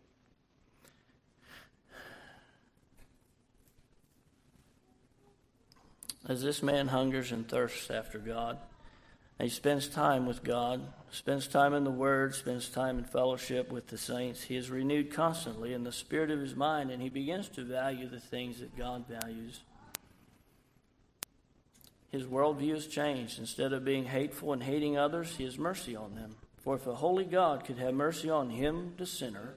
As 6.28 6.42
this 6.42 6.64
man 6.64 6.88
hungers 6.88 7.32
and 7.32 7.48
thirsts 7.48 7.92
after 7.92 8.18
God, 8.18 8.58
he 9.40 9.50
spends 9.50 9.88
time 9.88 10.26
with 10.26 10.44
God, 10.44 10.82
spends 11.12 11.48
time 11.48 11.74
in 11.74 11.84
the 11.84 11.92
Word, 11.92 12.34
spends 12.34 12.70
time 12.70 12.98
in 12.98 13.04
fellowship 13.04 13.72
with 13.72 13.88
the 13.88 13.98
saints. 13.98 14.44
He 14.44 14.56
is 14.56 14.72
renewed 14.72 15.14
constantly 15.14 15.74
in 15.74 15.84
the 15.84 15.92
spirit 15.92 16.32
of 16.32 16.40
his 16.40 16.56
mind, 16.56 16.90
and 16.90 17.02
he 17.02 17.10
begins 17.10 17.50
to 17.50 17.64
value 17.64 18.08
the 18.08 18.20
things 18.20 18.60
that 18.60 18.78
God 18.78 19.06
values 19.08 19.60
his 22.16 22.26
worldview 22.26 22.74
has 22.74 22.88
changed. 22.88 23.40
Instead 23.40 23.74
of 23.74 23.84
being 23.84 24.06
hateful 24.06 24.54
and 24.54 24.64
hating 24.64 24.98
others, 24.98 25.36
he 25.36 25.44
has 25.44 25.58
mercy 25.58 25.96
on 25.96 26.16
them. 26.16 26.36
For 26.58 26.76
if 26.76 26.88
a 26.88 26.96
holy 26.96 27.26
God 27.26 27.66
could 27.66 27.78
have 27.78 27.94
mercy 27.94 28.30
on 28.30 28.50
him, 28.50 28.94
the 28.98 29.06
sinner, 29.06 29.56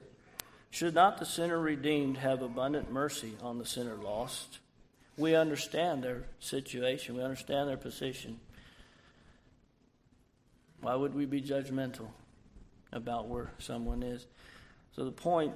should 0.69 0.93
not 0.93 1.17
the 1.17 1.25
sinner 1.25 1.59
redeemed 1.59 2.17
have 2.17 2.41
abundant 2.41 2.91
mercy 2.91 3.35
on 3.41 3.57
the 3.57 3.65
sinner 3.65 3.95
lost? 3.95 4.59
We 5.17 5.35
understand 5.35 6.03
their 6.03 6.25
situation, 6.39 7.15
we 7.15 7.23
understand 7.23 7.69
their 7.69 7.77
position. 7.77 8.39
Why 10.81 10.95
would 10.95 11.15
we 11.15 11.25
be 11.25 11.41
judgmental 11.41 12.07
about 12.91 13.27
where 13.27 13.51
someone 13.57 14.03
is? 14.03 14.27
So 14.95 15.05
the 15.05 15.11
point 15.11 15.53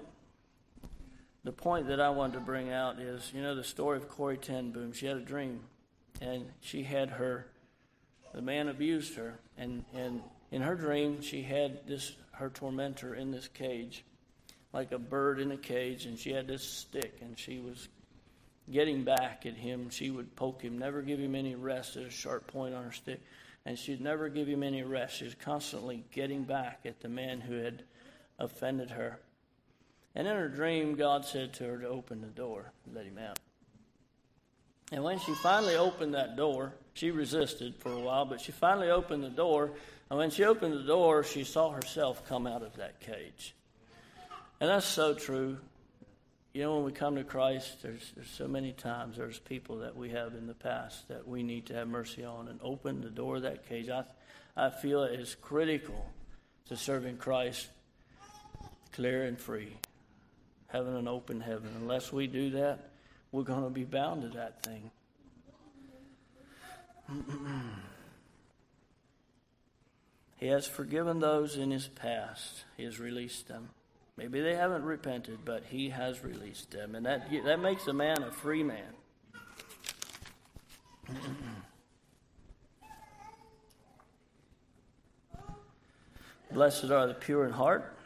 the 1.43 1.51
point 1.51 1.87
that 1.87 1.99
I 1.99 2.09
wanted 2.09 2.35
to 2.35 2.39
bring 2.39 2.71
out 2.71 2.99
is, 2.99 3.29
you 3.35 3.41
know, 3.41 3.53
the 3.53 3.65
story 3.65 3.97
of 3.97 4.07
Corrie 4.07 4.37
ten 4.37 4.71
Boom. 4.71 4.93
She 4.93 5.05
had 5.07 5.17
a 5.17 5.21
dream 5.21 5.59
and 6.21 6.45
she 6.61 6.83
had 6.83 7.09
her 7.09 7.47
the 8.33 8.41
man 8.41 8.67
abused 8.67 9.15
her 9.15 9.39
and 9.57 9.83
and 9.93 10.21
in 10.51 10.61
her 10.61 10.75
dream 10.75 11.21
she 11.21 11.41
had 11.43 11.85
this 11.87 12.15
her 12.31 12.49
tormentor 12.49 13.15
in 13.15 13.31
this 13.31 13.47
cage 13.47 14.03
like 14.73 14.91
a 14.91 14.99
bird 14.99 15.39
in 15.39 15.51
a 15.51 15.57
cage 15.57 16.05
and 16.05 16.17
she 16.17 16.31
had 16.31 16.47
this 16.47 16.63
stick 16.63 17.19
and 17.21 17.37
she 17.37 17.59
was 17.59 17.87
getting 18.71 19.03
back 19.03 19.45
at 19.45 19.55
him. 19.55 19.89
She 19.89 20.09
would 20.09 20.35
poke 20.35 20.61
him 20.61 20.77
never 20.77 21.01
give 21.01 21.19
him 21.19 21.35
any 21.35 21.55
rest 21.55 21.95
at 21.95 22.03
a 22.03 22.09
sharp 22.09 22.47
point 22.47 22.73
on 22.73 22.83
her 22.83 22.91
stick 22.91 23.21
and 23.65 23.77
she'd 23.77 24.01
never 24.01 24.29
give 24.29 24.47
him 24.47 24.63
any 24.63 24.83
rest. 24.83 25.17
She 25.17 25.25
was 25.25 25.35
constantly 25.35 26.03
getting 26.11 26.43
back 26.43 26.81
at 26.85 26.99
the 26.99 27.09
man 27.09 27.39
who 27.39 27.55
had 27.55 27.83
offended 28.39 28.89
her. 28.89 29.19
And 30.15 30.27
in 30.27 30.35
her 30.35 30.49
dream 30.49 30.95
god 30.95 31.23
said 31.23 31.53
to 31.53 31.65
her 31.65 31.77
to 31.79 31.87
open 31.87 32.21
the 32.21 32.27
door 32.27 32.71
let 32.91 33.05
him 33.05 33.19
out 33.19 33.39
and 34.93 35.03
when 35.03 35.17
she 35.17 35.33
finally 35.33 35.75
opened 35.75 36.13
that 36.13 36.37
door, 36.37 36.71
she 36.93 37.09
resisted 37.09 37.73
for 37.79 37.91
a 37.91 37.99
while, 37.99 38.25
but 38.25 38.39
she 38.39 38.51
finally 38.51 38.91
opened 38.91 39.23
the 39.23 39.29
door. 39.29 39.71
And 40.07 40.19
when 40.19 40.29
she 40.29 40.43
opened 40.43 40.75
the 40.75 40.83
door, 40.83 41.23
she 41.23 41.43
saw 41.43 41.71
herself 41.71 42.27
come 42.29 42.45
out 42.45 42.61
of 42.61 42.75
that 42.75 42.99
cage. 42.99 43.55
And 44.59 44.69
that's 44.69 44.85
so 44.85 45.15
true. 45.15 45.57
You 46.53 46.61
know, 46.61 46.75
when 46.75 46.85
we 46.85 46.91
come 46.91 47.15
to 47.15 47.23
Christ, 47.23 47.81
there's, 47.81 48.11
there's 48.15 48.29
so 48.29 48.47
many 48.47 48.71
times 48.71 49.17
there's 49.17 49.39
people 49.39 49.79
that 49.79 49.95
we 49.95 50.11
have 50.11 50.35
in 50.35 50.45
the 50.45 50.53
past 50.53 51.07
that 51.07 51.27
we 51.27 51.41
need 51.41 51.65
to 51.65 51.73
have 51.73 51.87
mercy 51.87 52.23
on 52.23 52.47
and 52.47 52.59
open 52.61 53.01
the 53.01 53.09
door 53.09 53.37
of 53.37 53.41
that 53.41 53.67
cage. 53.67 53.89
I, 53.89 54.03
I 54.55 54.69
feel 54.69 55.01
it 55.01 55.19
is 55.19 55.35
critical 55.41 56.07
to 56.67 56.77
serving 56.77 57.17
Christ 57.17 57.67
clear 58.91 59.23
and 59.23 59.39
free, 59.39 59.73
having 60.67 60.95
an 60.95 61.07
open 61.07 61.41
heaven. 61.41 61.71
Unless 61.81 62.13
we 62.13 62.27
do 62.27 62.51
that, 62.51 62.91
we're 63.33 63.43
going 63.43 63.63
to 63.63 63.69
be 63.69 63.83
bound 63.83 64.21
to 64.21 64.29
that 64.29 64.63
thing. 64.63 64.91
he 70.37 70.47
has 70.47 70.65
forgiven 70.67 71.19
those 71.19 71.57
in 71.57 71.71
his 71.71 71.87
past, 71.87 72.63
he 72.77 72.83
has 72.83 72.97
released 72.99 73.49
them. 73.49 73.71
Maybe 74.15 74.39
they 74.41 74.53
haven't 74.55 74.83
repented, 74.83 75.39
but 75.43 75.63
he 75.65 75.89
has 75.89 76.23
released 76.23 76.69
them. 76.69 76.93
And 76.93 77.07
that, 77.07 77.31
that 77.45 77.59
makes 77.59 77.87
a 77.87 77.93
man 77.93 78.21
a 78.21 78.31
free 78.31 78.61
man. 78.61 78.93
Blessed 86.51 86.91
are 86.91 87.07
the 87.07 87.15
pure 87.15 87.45
in 87.45 87.51
heart, 87.51 87.97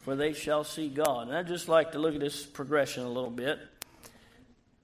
for 0.00 0.16
they 0.16 0.32
shall 0.32 0.64
see 0.64 0.88
God. 0.88 1.28
And 1.28 1.36
I'd 1.36 1.46
just 1.46 1.68
like 1.68 1.92
to 1.92 2.00
look 2.00 2.16
at 2.16 2.20
this 2.20 2.44
progression 2.44 3.04
a 3.04 3.08
little 3.08 3.30
bit. 3.30 3.60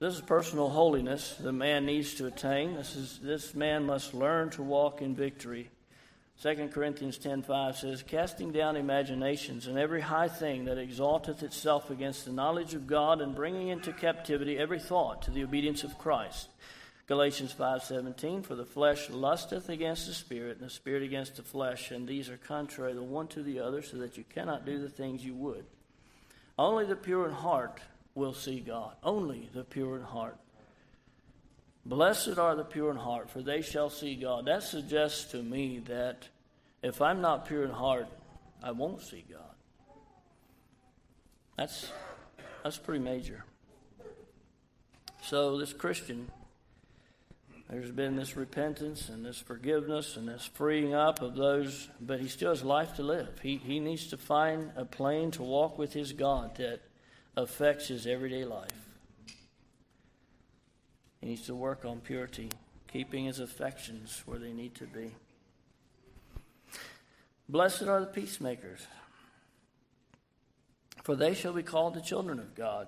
This 0.01 0.15
is 0.15 0.21
personal 0.21 0.67
holiness 0.67 1.35
the 1.39 1.53
man 1.53 1.85
needs 1.85 2.15
to 2.15 2.25
attain. 2.25 2.73
This, 2.73 2.95
is, 2.95 3.19
this 3.21 3.53
man 3.53 3.85
must 3.85 4.15
learn 4.15 4.49
to 4.51 4.63
walk 4.63 4.99
in 4.99 5.13
victory. 5.13 5.69
2 6.41 6.69
Corinthians 6.73 7.19
10:5 7.19 7.75
says, 7.75 8.01
"Casting 8.01 8.51
down 8.51 8.77
imaginations 8.77 9.67
and 9.67 9.77
every 9.77 10.01
high 10.01 10.27
thing 10.27 10.65
that 10.65 10.79
exalteth 10.79 11.43
itself 11.43 11.91
against 11.91 12.25
the 12.25 12.31
knowledge 12.31 12.73
of 12.73 12.87
God, 12.87 13.21
and 13.21 13.35
bringing 13.35 13.67
into 13.67 13.93
captivity 13.93 14.57
every 14.57 14.79
thought 14.79 15.21
to 15.21 15.29
the 15.29 15.43
obedience 15.43 15.83
of 15.83 15.99
Christ." 15.99 16.49
Galatians 17.05 17.53
5:17 17.53 18.41
For 18.41 18.55
the 18.55 18.65
flesh 18.65 19.07
lusteth 19.11 19.69
against 19.69 20.07
the 20.07 20.15
spirit 20.15 20.57
and 20.57 20.65
the 20.65 20.73
spirit 20.73 21.03
against 21.03 21.35
the 21.35 21.43
flesh 21.43 21.91
and 21.91 22.07
these 22.07 22.27
are 22.27 22.37
contrary 22.37 22.93
the 22.93 23.03
one 23.03 23.27
to 23.27 23.43
the 23.43 23.59
other 23.59 23.83
so 23.83 23.97
that 23.97 24.17
you 24.17 24.23
cannot 24.23 24.65
do 24.65 24.79
the 24.79 24.89
things 24.89 25.23
you 25.23 25.35
would. 25.35 25.65
Only 26.57 26.85
the 26.85 26.95
pure 26.95 27.27
in 27.27 27.33
heart 27.33 27.81
will 28.15 28.33
see 28.33 28.59
God. 28.59 28.95
Only 29.03 29.49
the 29.53 29.63
pure 29.63 29.97
in 29.97 30.03
heart. 30.03 30.37
Blessed 31.85 32.37
are 32.37 32.55
the 32.55 32.63
pure 32.63 32.91
in 32.91 32.97
heart 32.97 33.29
for 33.29 33.41
they 33.41 33.61
shall 33.61 33.89
see 33.89 34.15
God. 34.15 34.45
That 34.45 34.63
suggests 34.63 35.31
to 35.31 35.41
me 35.41 35.79
that 35.87 36.27
if 36.83 37.01
I'm 37.01 37.21
not 37.21 37.47
pure 37.47 37.63
in 37.63 37.71
heart 37.71 38.07
I 38.63 38.71
won't 38.71 39.01
see 39.01 39.23
God. 39.29 39.41
That's 41.57 41.91
that's 42.63 42.77
pretty 42.77 43.03
major. 43.03 43.45
So 45.23 45.57
this 45.57 45.73
Christian 45.73 46.29
there's 47.71 47.89
been 47.89 48.17
this 48.17 48.35
repentance 48.35 49.07
and 49.07 49.25
this 49.25 49.39
forgiveness 49.39 50.17
and 50.17 50.27
this 50.27 50.45
freeing 50.45 50.93
up 50.93 51.21
of 51.21 51.35
those, 51.35 51.87
but 52.01 52.19
he 52.19 52.27
still 52.27 52.49
has 52.49 52.65
life 52.65 52.95
to 52.95 53.03
live. 53.03 53.39
He, 53.41 53.55
he 53.55 53.79
needs 53.79 54.07
to 54.07 54.17
find 54.17 54.71
a 54.75 54.83
plane 54.83 55.31
to 55.31 55.43
walk 55.43 55.77
with 55.77 55.93
his 55.93 56.11
God 56.11 56.57
that 56.57 56.81
affects 57.35 57.87
his 57.87 58.05
everyday 58.07 58.45
life. 58.45 58.89
He 61.19 61.27
needs 61.27 61.45
to 61.47 61.55
work 61.55 61.85
on 61.85 61.99
purity, 61.99 62.49
keeping 62.91 63.25
his 63.25 63.39
affections 63.39 64.23
where 64.25 64.39
they 64.39 64.53
need 64.53 64.75
to 64.75 64.85
be. 64.85 65.11
Blessed 67.47 67.83
are 67.83 67.99
the 67.99 68.05
peacemakers, 68.07 68.87
for 71.03 71.15
they 71.15 71.33
shall 71.33 71.53
be 71.53 71.63
called 71.63 71.93
the 71.93 72.01
children 72.01 72.39
of 72.39 72.55
God 72.55 72.87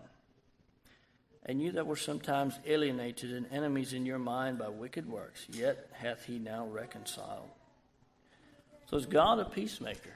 and 1.46 1.62
you 1.62 1.72
that 1.74 1.88
were 1.88 1.96
sometimes 1.96 2.58
alienated 2.66 3.32
and 3.32 3.46
enemies 3.52 3.94
in 3.94 4.06
your 4.06 4.20
mind 4.20 4.58
by 4.58 4.70
wicked 4.70 5.08
works, 5.10 5.46
yet 5.50 5.90
hath 5.92 6.26
he 6.26 6.40
now 6.40 6.66
reconciled. 6.66 7.50
So 8.90 8.98
is 8.98 9.06
God 9.06 9.40
a 9.40 9.46
peacemaker? 9.46 10.14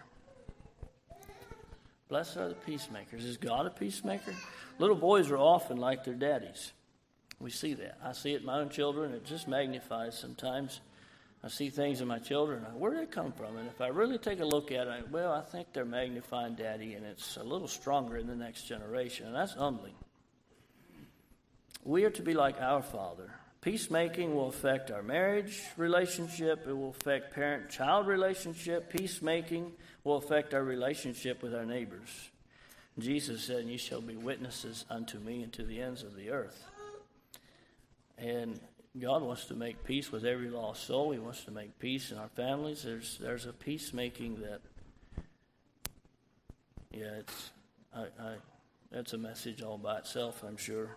Blessed 2.10 2.38
are 2.38 2.50
the 2.50 2.56
peacemakers. 2.56 3.26
Is 3.26 3.38
God 3.38 3.66
a 3.66 3.70
peacemaker? 3.70 4.34
Little 4.80 4.96
boys 4.96 5.30
are 5.30 5.38
often 5.38 5.78
like 5.78 6.04
their 6.04 6.14
daddies. 6.14 6.72
We 7.40 7.52
see 7.52 7.74
that. 7.76 7.98
I 8.04 8.14
see 8.14 8.34
it 8.34 8.42
in 8.42 8.46
my 8.46 8.60
own 8.60 8.70
children. 8.70 9.14
It 9.14 9.26
just 9.26 9.48
magnifies 9.48 10.18
sometimes. 10.18 10.82
I 11.44 11.50
see 11.50 11.70
things 11.70 12.02
in 12.02 12.08
my 12.08 12.20
children. 12.20 12.64
Where 12.76 12.92
do 12.92 12.98
they 12.98 13.06
come 13.06 13.32
from? 13.32 13.58
And 13.58 13.68
if 13.68 13.80
I 13.80 13.88
really 13.88 14.18
take 14.18 14.40
a 14.40 14.46
look 14.46 14.72
at 14.72 14.88
it, 14.88 15.12
well, 15.12 15.34
I 15.34 15.42
think 15.42 15.68
they're 15.72 15.86
magnifying 15.86 16.56
daddy, 16.56 16.96
and 16.96 17.06
it's 17.06 17.38
a 17.38 17.44
little 17.44 17.68
stronger 17.68 18.18
in 18.18 18.26
the 18.26 18.36
next 18.36 18.64
generation. 18.64 19.28
And 19.28 19.36
that's 19.36 19.54
humbling. 19.54 19.94
We 21.84 22.06
are 22.06 22.10
to 22.12 22.22
be 22.22 22.34
like 22.34 22.60
our 22.60 22.82
Father. 22.82 23.32
Peacemaking 23.62 24.34
will 24.34 24.48
affect 24.48 24.92
our 24.92 25.04
marriage 25.04 25.62
relationship, 25.78 26.66
it 26.68 26.74
will 26.74 26.90
affect 26.90 27.34
parent 27.34 27.70
child 27.70 28.08
relationship. 28.08 28.90
Peacemaking 28.90 29.74
will 30.08 30.18
affect 30.18 30.54
our 30.54 30.64
relationship 30.64 31.44
with 31.44 31.54
our 31.54 31.66
neighbors. 31.66 32.30
Jesus 32.98 33.44
said, 33.44 33.66
You 33.68 33.78
shall 33.78 34.02
be 34.02 34.16
witnesses 34.16 34.86
unto 34.90 35.20
me 35.20 35.44
and 35.44 35.54
to 35.54 35.64
the 35.64 35.82
ends 35.82 36.02
of 36.02 36.16
the 36.16 36.32
earth. 36.32 36.66
And 38.18 38.60
God 39.00 39.22
wants 39.22 39.46
to 39.46 39.54
make 39.54 39.84
peace 39.84 40.12
with 40.12 40.26
every 40.26 40.50
lost 40.50 40.86
soul. 40.86 41.12
He 41.12 41.20
wants 41.20 41.44
to 41.44 41.52
make 41.52 41.78
peace 41.78 42.12
in 42.12 42.18
our 42.18 42.30
families. 42.30 42.82
There's 42.84 43.20
there's 43.20 43.46
a 43.46 43.54
peacemaking 43.54 44.42
that 44.42 44.62
yeah, 46.92 47.20
it's 47.20 47.52
I, 47.94 48.02
I 48.20 48.36
that's 48.92 49.14
a 49.14 49.18
message 49.18 49.62
all 49.62 49.78
by 49.78 50.00
itself, 50.00 50.44
I'm 50.48 50.58
sure. 50.58 50.96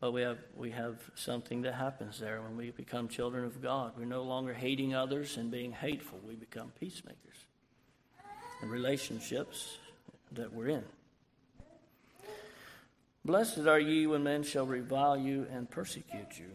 But 0.00 0.12
we 0.12 0.22
have, 0.22 0.38
we 0.56 0.70
have 0.70 0.96
something 1.14 1.62
that 1.62 1.74
happens 1.74 2.18
there 2.18 2.40
when 2.40 2.56
we 2.56 2.70
become 2.70 3.06
children 3.06 3.44
of 3.44 3.60
God. 3.60 3.92
We're 3.98 4.06
no 4.06 4.22
longer 4.22 4.54
hating 4.54 4.94
others 4.94 5.36
and 5.36 5.50
being 5.50 5.72
hateful. 5.72 6.18
We 6.26 6.34
become 6.34 6.72
peacemakers 6.80 7.44
in 8.62 8.70
relationships 8.70 9.76
that 10.32 10.52
we're 10.54 10.68
in. 10.68 10.84
Blessed 13.24 13.66
are 13.66 13.78
ye 13.78 14.06
when 14.06 14.22
men 14.22 14.42
shall 14.42 14.64
revile 14.64 15.18
you 15.18 15.46
and 15.52 15.68
persecute 15.70 16.38
you. 16.38 16.50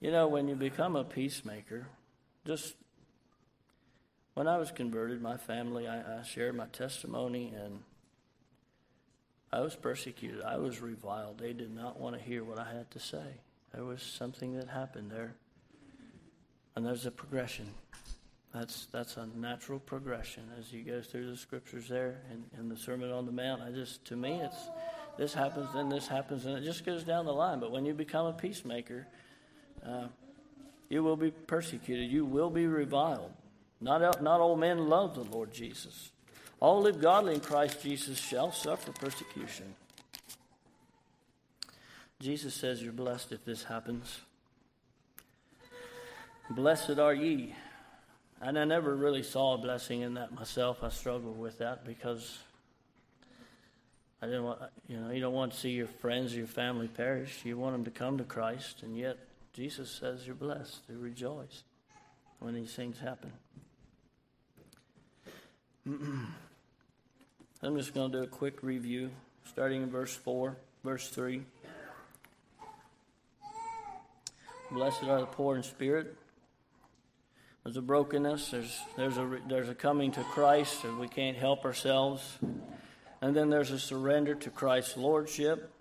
You 0.00 0.12
know, 0.12 0.28
when 0.28 0.46
you 0.46 0.54
become 0.54 0.94
a 0.94 1.02
peacemaker, 1.02 1.88
just 2.46 2.74
when 4.34 4.46
I 4.46 4.58
was 4.58 4.70
converted, 4.70 5.20
my 5.20 5.36
family, 5.36 5.88
I, 5.88 6.20
I 6.20 6.22
shared 6.22 6.54
my 6.54 6.66
testimony, 6.66 7.52
and 7.56 7.80
I 9.54 9.60
was 9.60 9.76
persecuted. 9.76 10.42
I 10.42 10.56
was 10.56 10.80
reviled. 10.80 11.38
They 11.38 11.52
did 11.52 11.72
not 11.72 12.00
want 12.00 12.18
to 12.18 12.20
hear 12.20 12.42
what 12.42 12.58
I 12.58 12.64
had 12.64 12.90
to 12.90 12.98
say. 12.98 13.22
There 13.72 13.84
was 13.84 14.02
something 14.02 14.56
that 14.58 14.68
happened 14.68 15.12
there. 15.12 15.36
And 16.74 16.84
there's 16.84 17.06
a 17.06 17.12
progression. 17.12 17.66
That's 18.52 18.86
that's 18.90 19.16
a 19.16 19.28
natural 19.36 19.78
progression 19.78 20.42
as 20.58 20.72
you 20.72 20.82
go 20.82 21.00
through 21.00 21.30
the 21.30 21.36
scriptures 21.36 21.86
there 21.88 22.22
and, 22.32 22.42
and 22.58 22.68
the 22.68 22.76
Sermon 22.76 23.12
on 23.12 23.26
the 23.26 23.32
Mount. 23.32 23.62
I 23.62 23.70
just 23.70 24.04
to 24.06 24.16
me 24.16 24.40
it's 24.42 24.70
this 25.16 25.32
happens, 25.32 25.68
then 25.72 25.88
this 25.88 26.08
happens, 26.08 26.46
and 26.46 26.58
it 26.58 26.64
just 26.64 26.84
goes 26.84 27.04
down 27.04 27.24
the 27.24 27.32
line. 27.32 27.60
But 27.60 27.70
when 27.70 27.86
you 27.86 27.94
become 27.94 28.26
a 28.26 28.32
peacemaker, 28.32 29.06
uh, 29.86 30.08
you 30.88 31.04
will 31.04 31.16
be 31.16 31.30
persecuted. 31.30 32.10
You 32.10 32.24
will 32.24 32.50
be 32.50 32.66
reviled. 32.66 33.30
Not 33.80 34.20
not 34.20 34.40
all 34.40 34.56
men 34.56 34.88
love 34.88 35.14
the 35.14 35.22
Lord 35.22 35.52
Jesus. 35.52 36.10
All 36.64 36.80
live 36.80 36.98
godly 36.98 37.34
in 37.34 37.40
Christ 37.40 37.82
Jesus 37.82 38.18
shall 38.18 38.50
suffer 38.50 38.90
persecution. 38.92 39.74
Jesus 42.20 42.54
says 42.54 42.82
you're 42.82 42.90
blessed 42.90 43.32
if 43.32 43.44
this 43.44 43.64
happens. 43.64 44.20
Blessed 46.48 46.98
are 46.98 47.12
ye. 47.12 47.54
And 48.40 48.58
I 48.58 48.64
never 48.64 48.96
really 48.96 49.22
saw 49.22 49.52
a 49.52 49.58
blessing 49.58 50.00
in 50.00 50.14
that 50.14 50.32
myself. 50.32 50.82
I 50.82 50.88
struggled 50.88 51.38
with 51.38 51.58
that 51.58 51.84
because 51.84 52.38
I 54.22 54.26
didn't 54.26 54.44
want, 54.44 54.60
you 54.88 54.96
know, 54.96 55.10
you 55.10 55.20
don't 55.20 55.34
want 55.34 55.52
to 55.52 55.58
see 55.58 55.72
your 55.72 55.86
friends 55.86 56.32
or 56.32 56.38
your 56.38 56.46
family 56.46 56.88
perish. 56.88 57.42
You 57.44 57.58
want 57.58 57.74
them 57.74 57.84
to 57.84 57.90
come 57.90 58.16
to 58.16 58.24
Christ, 58.24 58.82
and 58.82 58.96
yet 58.96 59.18
Jesus 59.52 59.90
says 59.90 60.26
you're 60.26 60.34
blessed 60.34 60.86
to 60.86 60.96
rejoice 60.96 61.62
when 62.38 62.54
these 62.54 62.72
things 62.72 62.96
happen. 63.00 63.32
I'm 67.64 67.78
just 67.78 67.94
going 67.94 68.12
to 68.12 68.18
do 68.18 68.24
a 68.24 68.26
quick 68.26 68.62
review, 68.62 69.10
starting 69.48 69.82
in 69.82 69.90
verse 69.90 70.14
4, 70.14 70.54
verse 70.84 71.08
3. 71.08 71.40
Blessed 74.70 75.04
are 75.04 75.20
the 75.20 75.26
poor 75.26 75.56
in 75.56 75.62
spirit. 75.62 76.14
There's 77.64 77.78
a 77.78 77.82
brokenness. 77.82 78.50
There's 78.50 78.78
there's 78.98 79.16
a 79.16 79.38
there's 79.48 79.70
a 79.70 79.74
coming 79.74 80.12
to 80.12 80.22
Christ, 80.24 80.84
and 80.84 80.98
we 80.98 81.08
can't 81.08 81.38
help 81.38 81.64
ourselves. 81.64 82.36
And 83.22 83.34
then 83.34 83.48
there's 83.48 83.70
a 83.70 83.78
surrender 83.78 84.34
to 84.34 84.50
Christ's 84.50 84.98
lordship. 84.98 85.72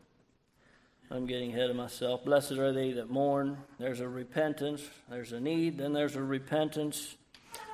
I'm 1.12 1.26
getting 1.26 1.52
ahead 1.52 1.70
of 1.70 1.76
myself. 1.76 2.24
Blessed 2.24 2.54
are 2.54 2.72
they 2.72 2.94
that 2.94 3.10
mourn. 3.10 3.58
There's 3.78 4.00
a 4.00 4.08
repentance. 4.08 4.88
There's 5.10 5.34
a 5.34 5.42
need. 5.42 5.80
Then 5.80 5.92
there's 5.92 6.16
a 6.16 6.24
repentance. 6.24 7.18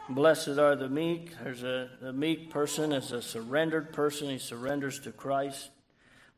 Blessed 0.10 0.58
are 0.58 0.76
the 0.76 0.90
meek. 0.90 1.34
There's 1.44 1.62
a, 1.62 1.88
a 2.02 2.12
meek 2.12 2.50
person 2.50 2.92
is 2.94 3.12
a 3.12 3.22
surrendered 3.22 3.94
person. 3.94 4.30
He 4.30 4.40
surrenders 4.40 5.00
to 5.02 5.12
Christ. 5.12 5.70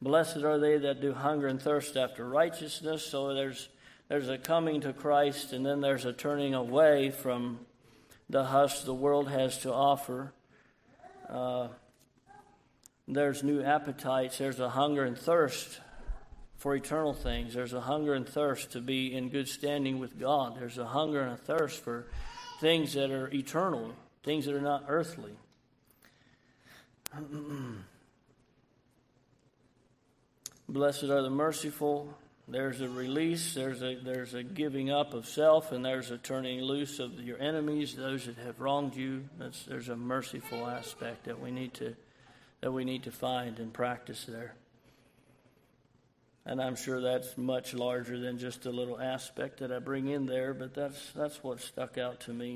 Blessed 0.01 0.43
are 0.43 0.59
they 0.59 0.77
that 0.77 0.99
do 0.99 1.13
hunger 1.13 1.47
and 1.47 1.61
thirst 1.61 1.95
after 1.95 2.27
righteousness. 2.27 3.05
So 3.05 3.33
there's 3.33 3.69
there's 4.09 4.27
a 4.27 4.37
coming 4.37 4.81
to 4.81 4.91
Christ, 4.91 5.53
and 5.53 5.65
then 5.65 5.79
there's 5.79 6.03
a 6.03 6.11
turning 6.11 6.53
away 6.53 7.11
from 7.11 7.59
the 8.29 8.43
husk 8.43 8.83
the 8.83 8.93
world 8.93 9.29
has 9.29 9.59
to 9.59 9.71
offer. 9.71 10.33
Uh, 11.29 11.69
there's 13.07 13.41
new 13.41 13.61
appetites, 13.63 14.37
there's 14.37 14.59
a 14.59 14.69
hunger 14.69 15.05
and 15.05 15.17
thirst 15.17 15.79
for 16.57 16.75
eternal 16.75 17.13
things. 17.13 17.53
There's 17.53 17.71
a 17.71 17.79
hunger 17.79 18.15
and 18.15 18.27
thirst 18.27 18.73
to 18.73 18.81
be 18.81 19.15
in 19.15 19.29
good 19.29 19.47
standing 19.47 19.97
with 19.97 20.19
God. 20.19 20.57
There's 20.59 20.77
a 20.77 20.87
hunger 20.87 21.21
and 21.21 21.31
a 21.31 21.37
thirst 21.37 21.81
for 21.81 22.07
things 22.61 22.93
that 22.93 23.11
are 23.11 23.27
eternal, 23.33 23.91
things 24.23 24.45
that 24.45 24.53
are 24.53 24.61
not 24.61 24.85
earthly. 24.87 25.33
Blessed 30.69 31.05
are 31.05 31.23
the 31.23 31.29
merciful. 31.31 32.13
There's 32.47 32.79
a 32.81 32.87
release, 32.87 33.55
there's 33.55 33.81
a, 33.81 33.95
there's 33.95 34.35
a 34.35 34.43
giving 34.43 34.91
up 34.91 35.15
of 35.15 35.25
self, 35.25 35.71
and 35.71 35.83
there's 35.83 36.11
a 36.11 36.19
turning 36.19 36.61
loose 36.61 36.99
of 36.99 37.19
your 37.19 37.39
enemies, 37.39 37.95
those 37.95 38.27
that 38.27 38.37
have 38.37 38.59
wronged 38.59 38.95
you. 38.95 39.23
That's, 39.39 39.63
there's 39.63 39.89
a 39.89 39.95
merciful 39.95 40.67
aspect 40.67 41.23
that 41.25 41.39
we 41.39 41.49
need 41.49 41.73
to 41.75 41.95
that 42.61 42.71
we 42.71 42.85
need 42.85 43.01
to 43.03 43.11
find 43.11 43.57
and 43.57 43.73
practice 43.73 44.25
there. 44.25 44.53
And 46.51 46.61
I'm 46.61 46.75
sure 46.75 46.99
that's 46.99 47.37
much 47.37 47.73
larger 47.73 48.19
than 48.19 48.37
just 48.37 48.65
a 48.65 48.71
little 48.71 48.99
aspect 48.99 49.61
that 49.61 49.71
I 49.71 49.79
bring 49.79 50.09
in 50.09 50.25
there, 50.25 50.53
but 50.53 50.73
that's 50.73 51.13
that's 51.13 51.41
what 51.41 51.61
stuck 51.61 51.97
out 51.97 52.19
to 52.21 52.33
me. 52.33 52.55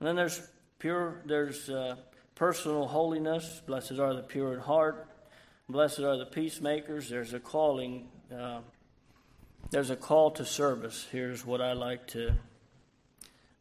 And 0.00 0.08
then 0.08 0.16
there's 0.16 0.40
pure, 0.78 1.20
there's 1.26 1.68
uh, 1.68 1.96
personal 2.36 2.86
holiness. 2.86 3.60
Blessed 3.66 3.98
are 3.98 4.14
the 4.14 4.22
pure 4.22 4.54
in 4.54 4.60
heart. 4.60 5.10
Blessed 5.68 6.00
are 6.00 6.16
the 6.16 6.24
peacemakers. 6.24 7.10
There's 7.10 7.34
a 7.34 7.38
calling. 7.38 8.08
Uh, 8.34 8.60
there's 9.68 9.90
a 9.90 9.96
call 9.96 10.30
to 10.30 10.46
service. 10.46 11.06
Here's 11.12 11.44
what 11.44 11.60
I 11.60 11.74
like 11.74 12.06
to. 12.12 12.32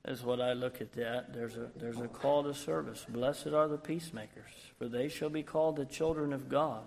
Is 0.05 0.23
what 0.23 0.39
I 0.39 0.53
look 0.53 0.79
at 0.79 0.93
that. 0.93 1.33
There's 1.33 1.57
a 1.57 1.69
there's 1.75 1.99
a 1.99 2.07
call 2.07 2.43
to 2.43 2.53
service. 2.53 3.05
Blessed 3.09 3.47
are 3.47 3.67
the 3.67 3.77
peacemakers, 3.77 4.53
for 4.77 4.87
they 4.87 5.09
shall 5.09 5.29
be 5.29 5.43
called 5.43 5.75
the 5.75 5.85
children 5.85 6.31
of 6.31 6.47
God. 6.47 6.83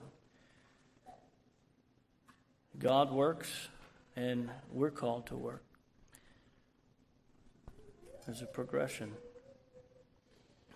God 2.78 3.12
works, 3.12 3.68
and 4.16 4.50
we're 4.72 4.90
called 4.90 5.26
to 5.26 5.36
work. 5.36 5.62
There's 8.26 8.42
a 8.42 8.46
progression. 8.46 9.12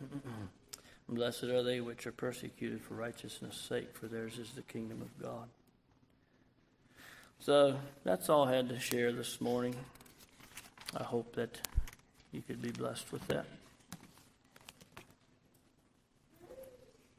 Blessed 1.08 1.44
are 1.44 1.62
they 1.62 1.80
which 1.80 2.06
are 2.06 2.12
persecuted 2.12 2.82
for 2.82 2.94
righteousness' 2.94 3.56
sake, 3.56 3.96
for 3.96 4.06
theirs 4.06 4.38
is 4.38 4.50
the 4.50 4.62
kingdom 4.62 5.00
of 5.00 5.22
God. 5.22 5.48
So 7.40 7.78
that's 8.04 8.28
all 8.28 8.46
I 8.46 8.54
had 8.54 8.68
to 8.68 8.78
share 8.78 9.12
this 9.12 9.40
morning. 9.40 9.74
I 10.96 11.02
hope 11.02 11.34
that 11.36 11.58
you 12.32 12.42
could 12.42 12.60
be 12.60 12.70
blessed 12.70 13.10
with 13.12 13.26
that. 13.28 13.46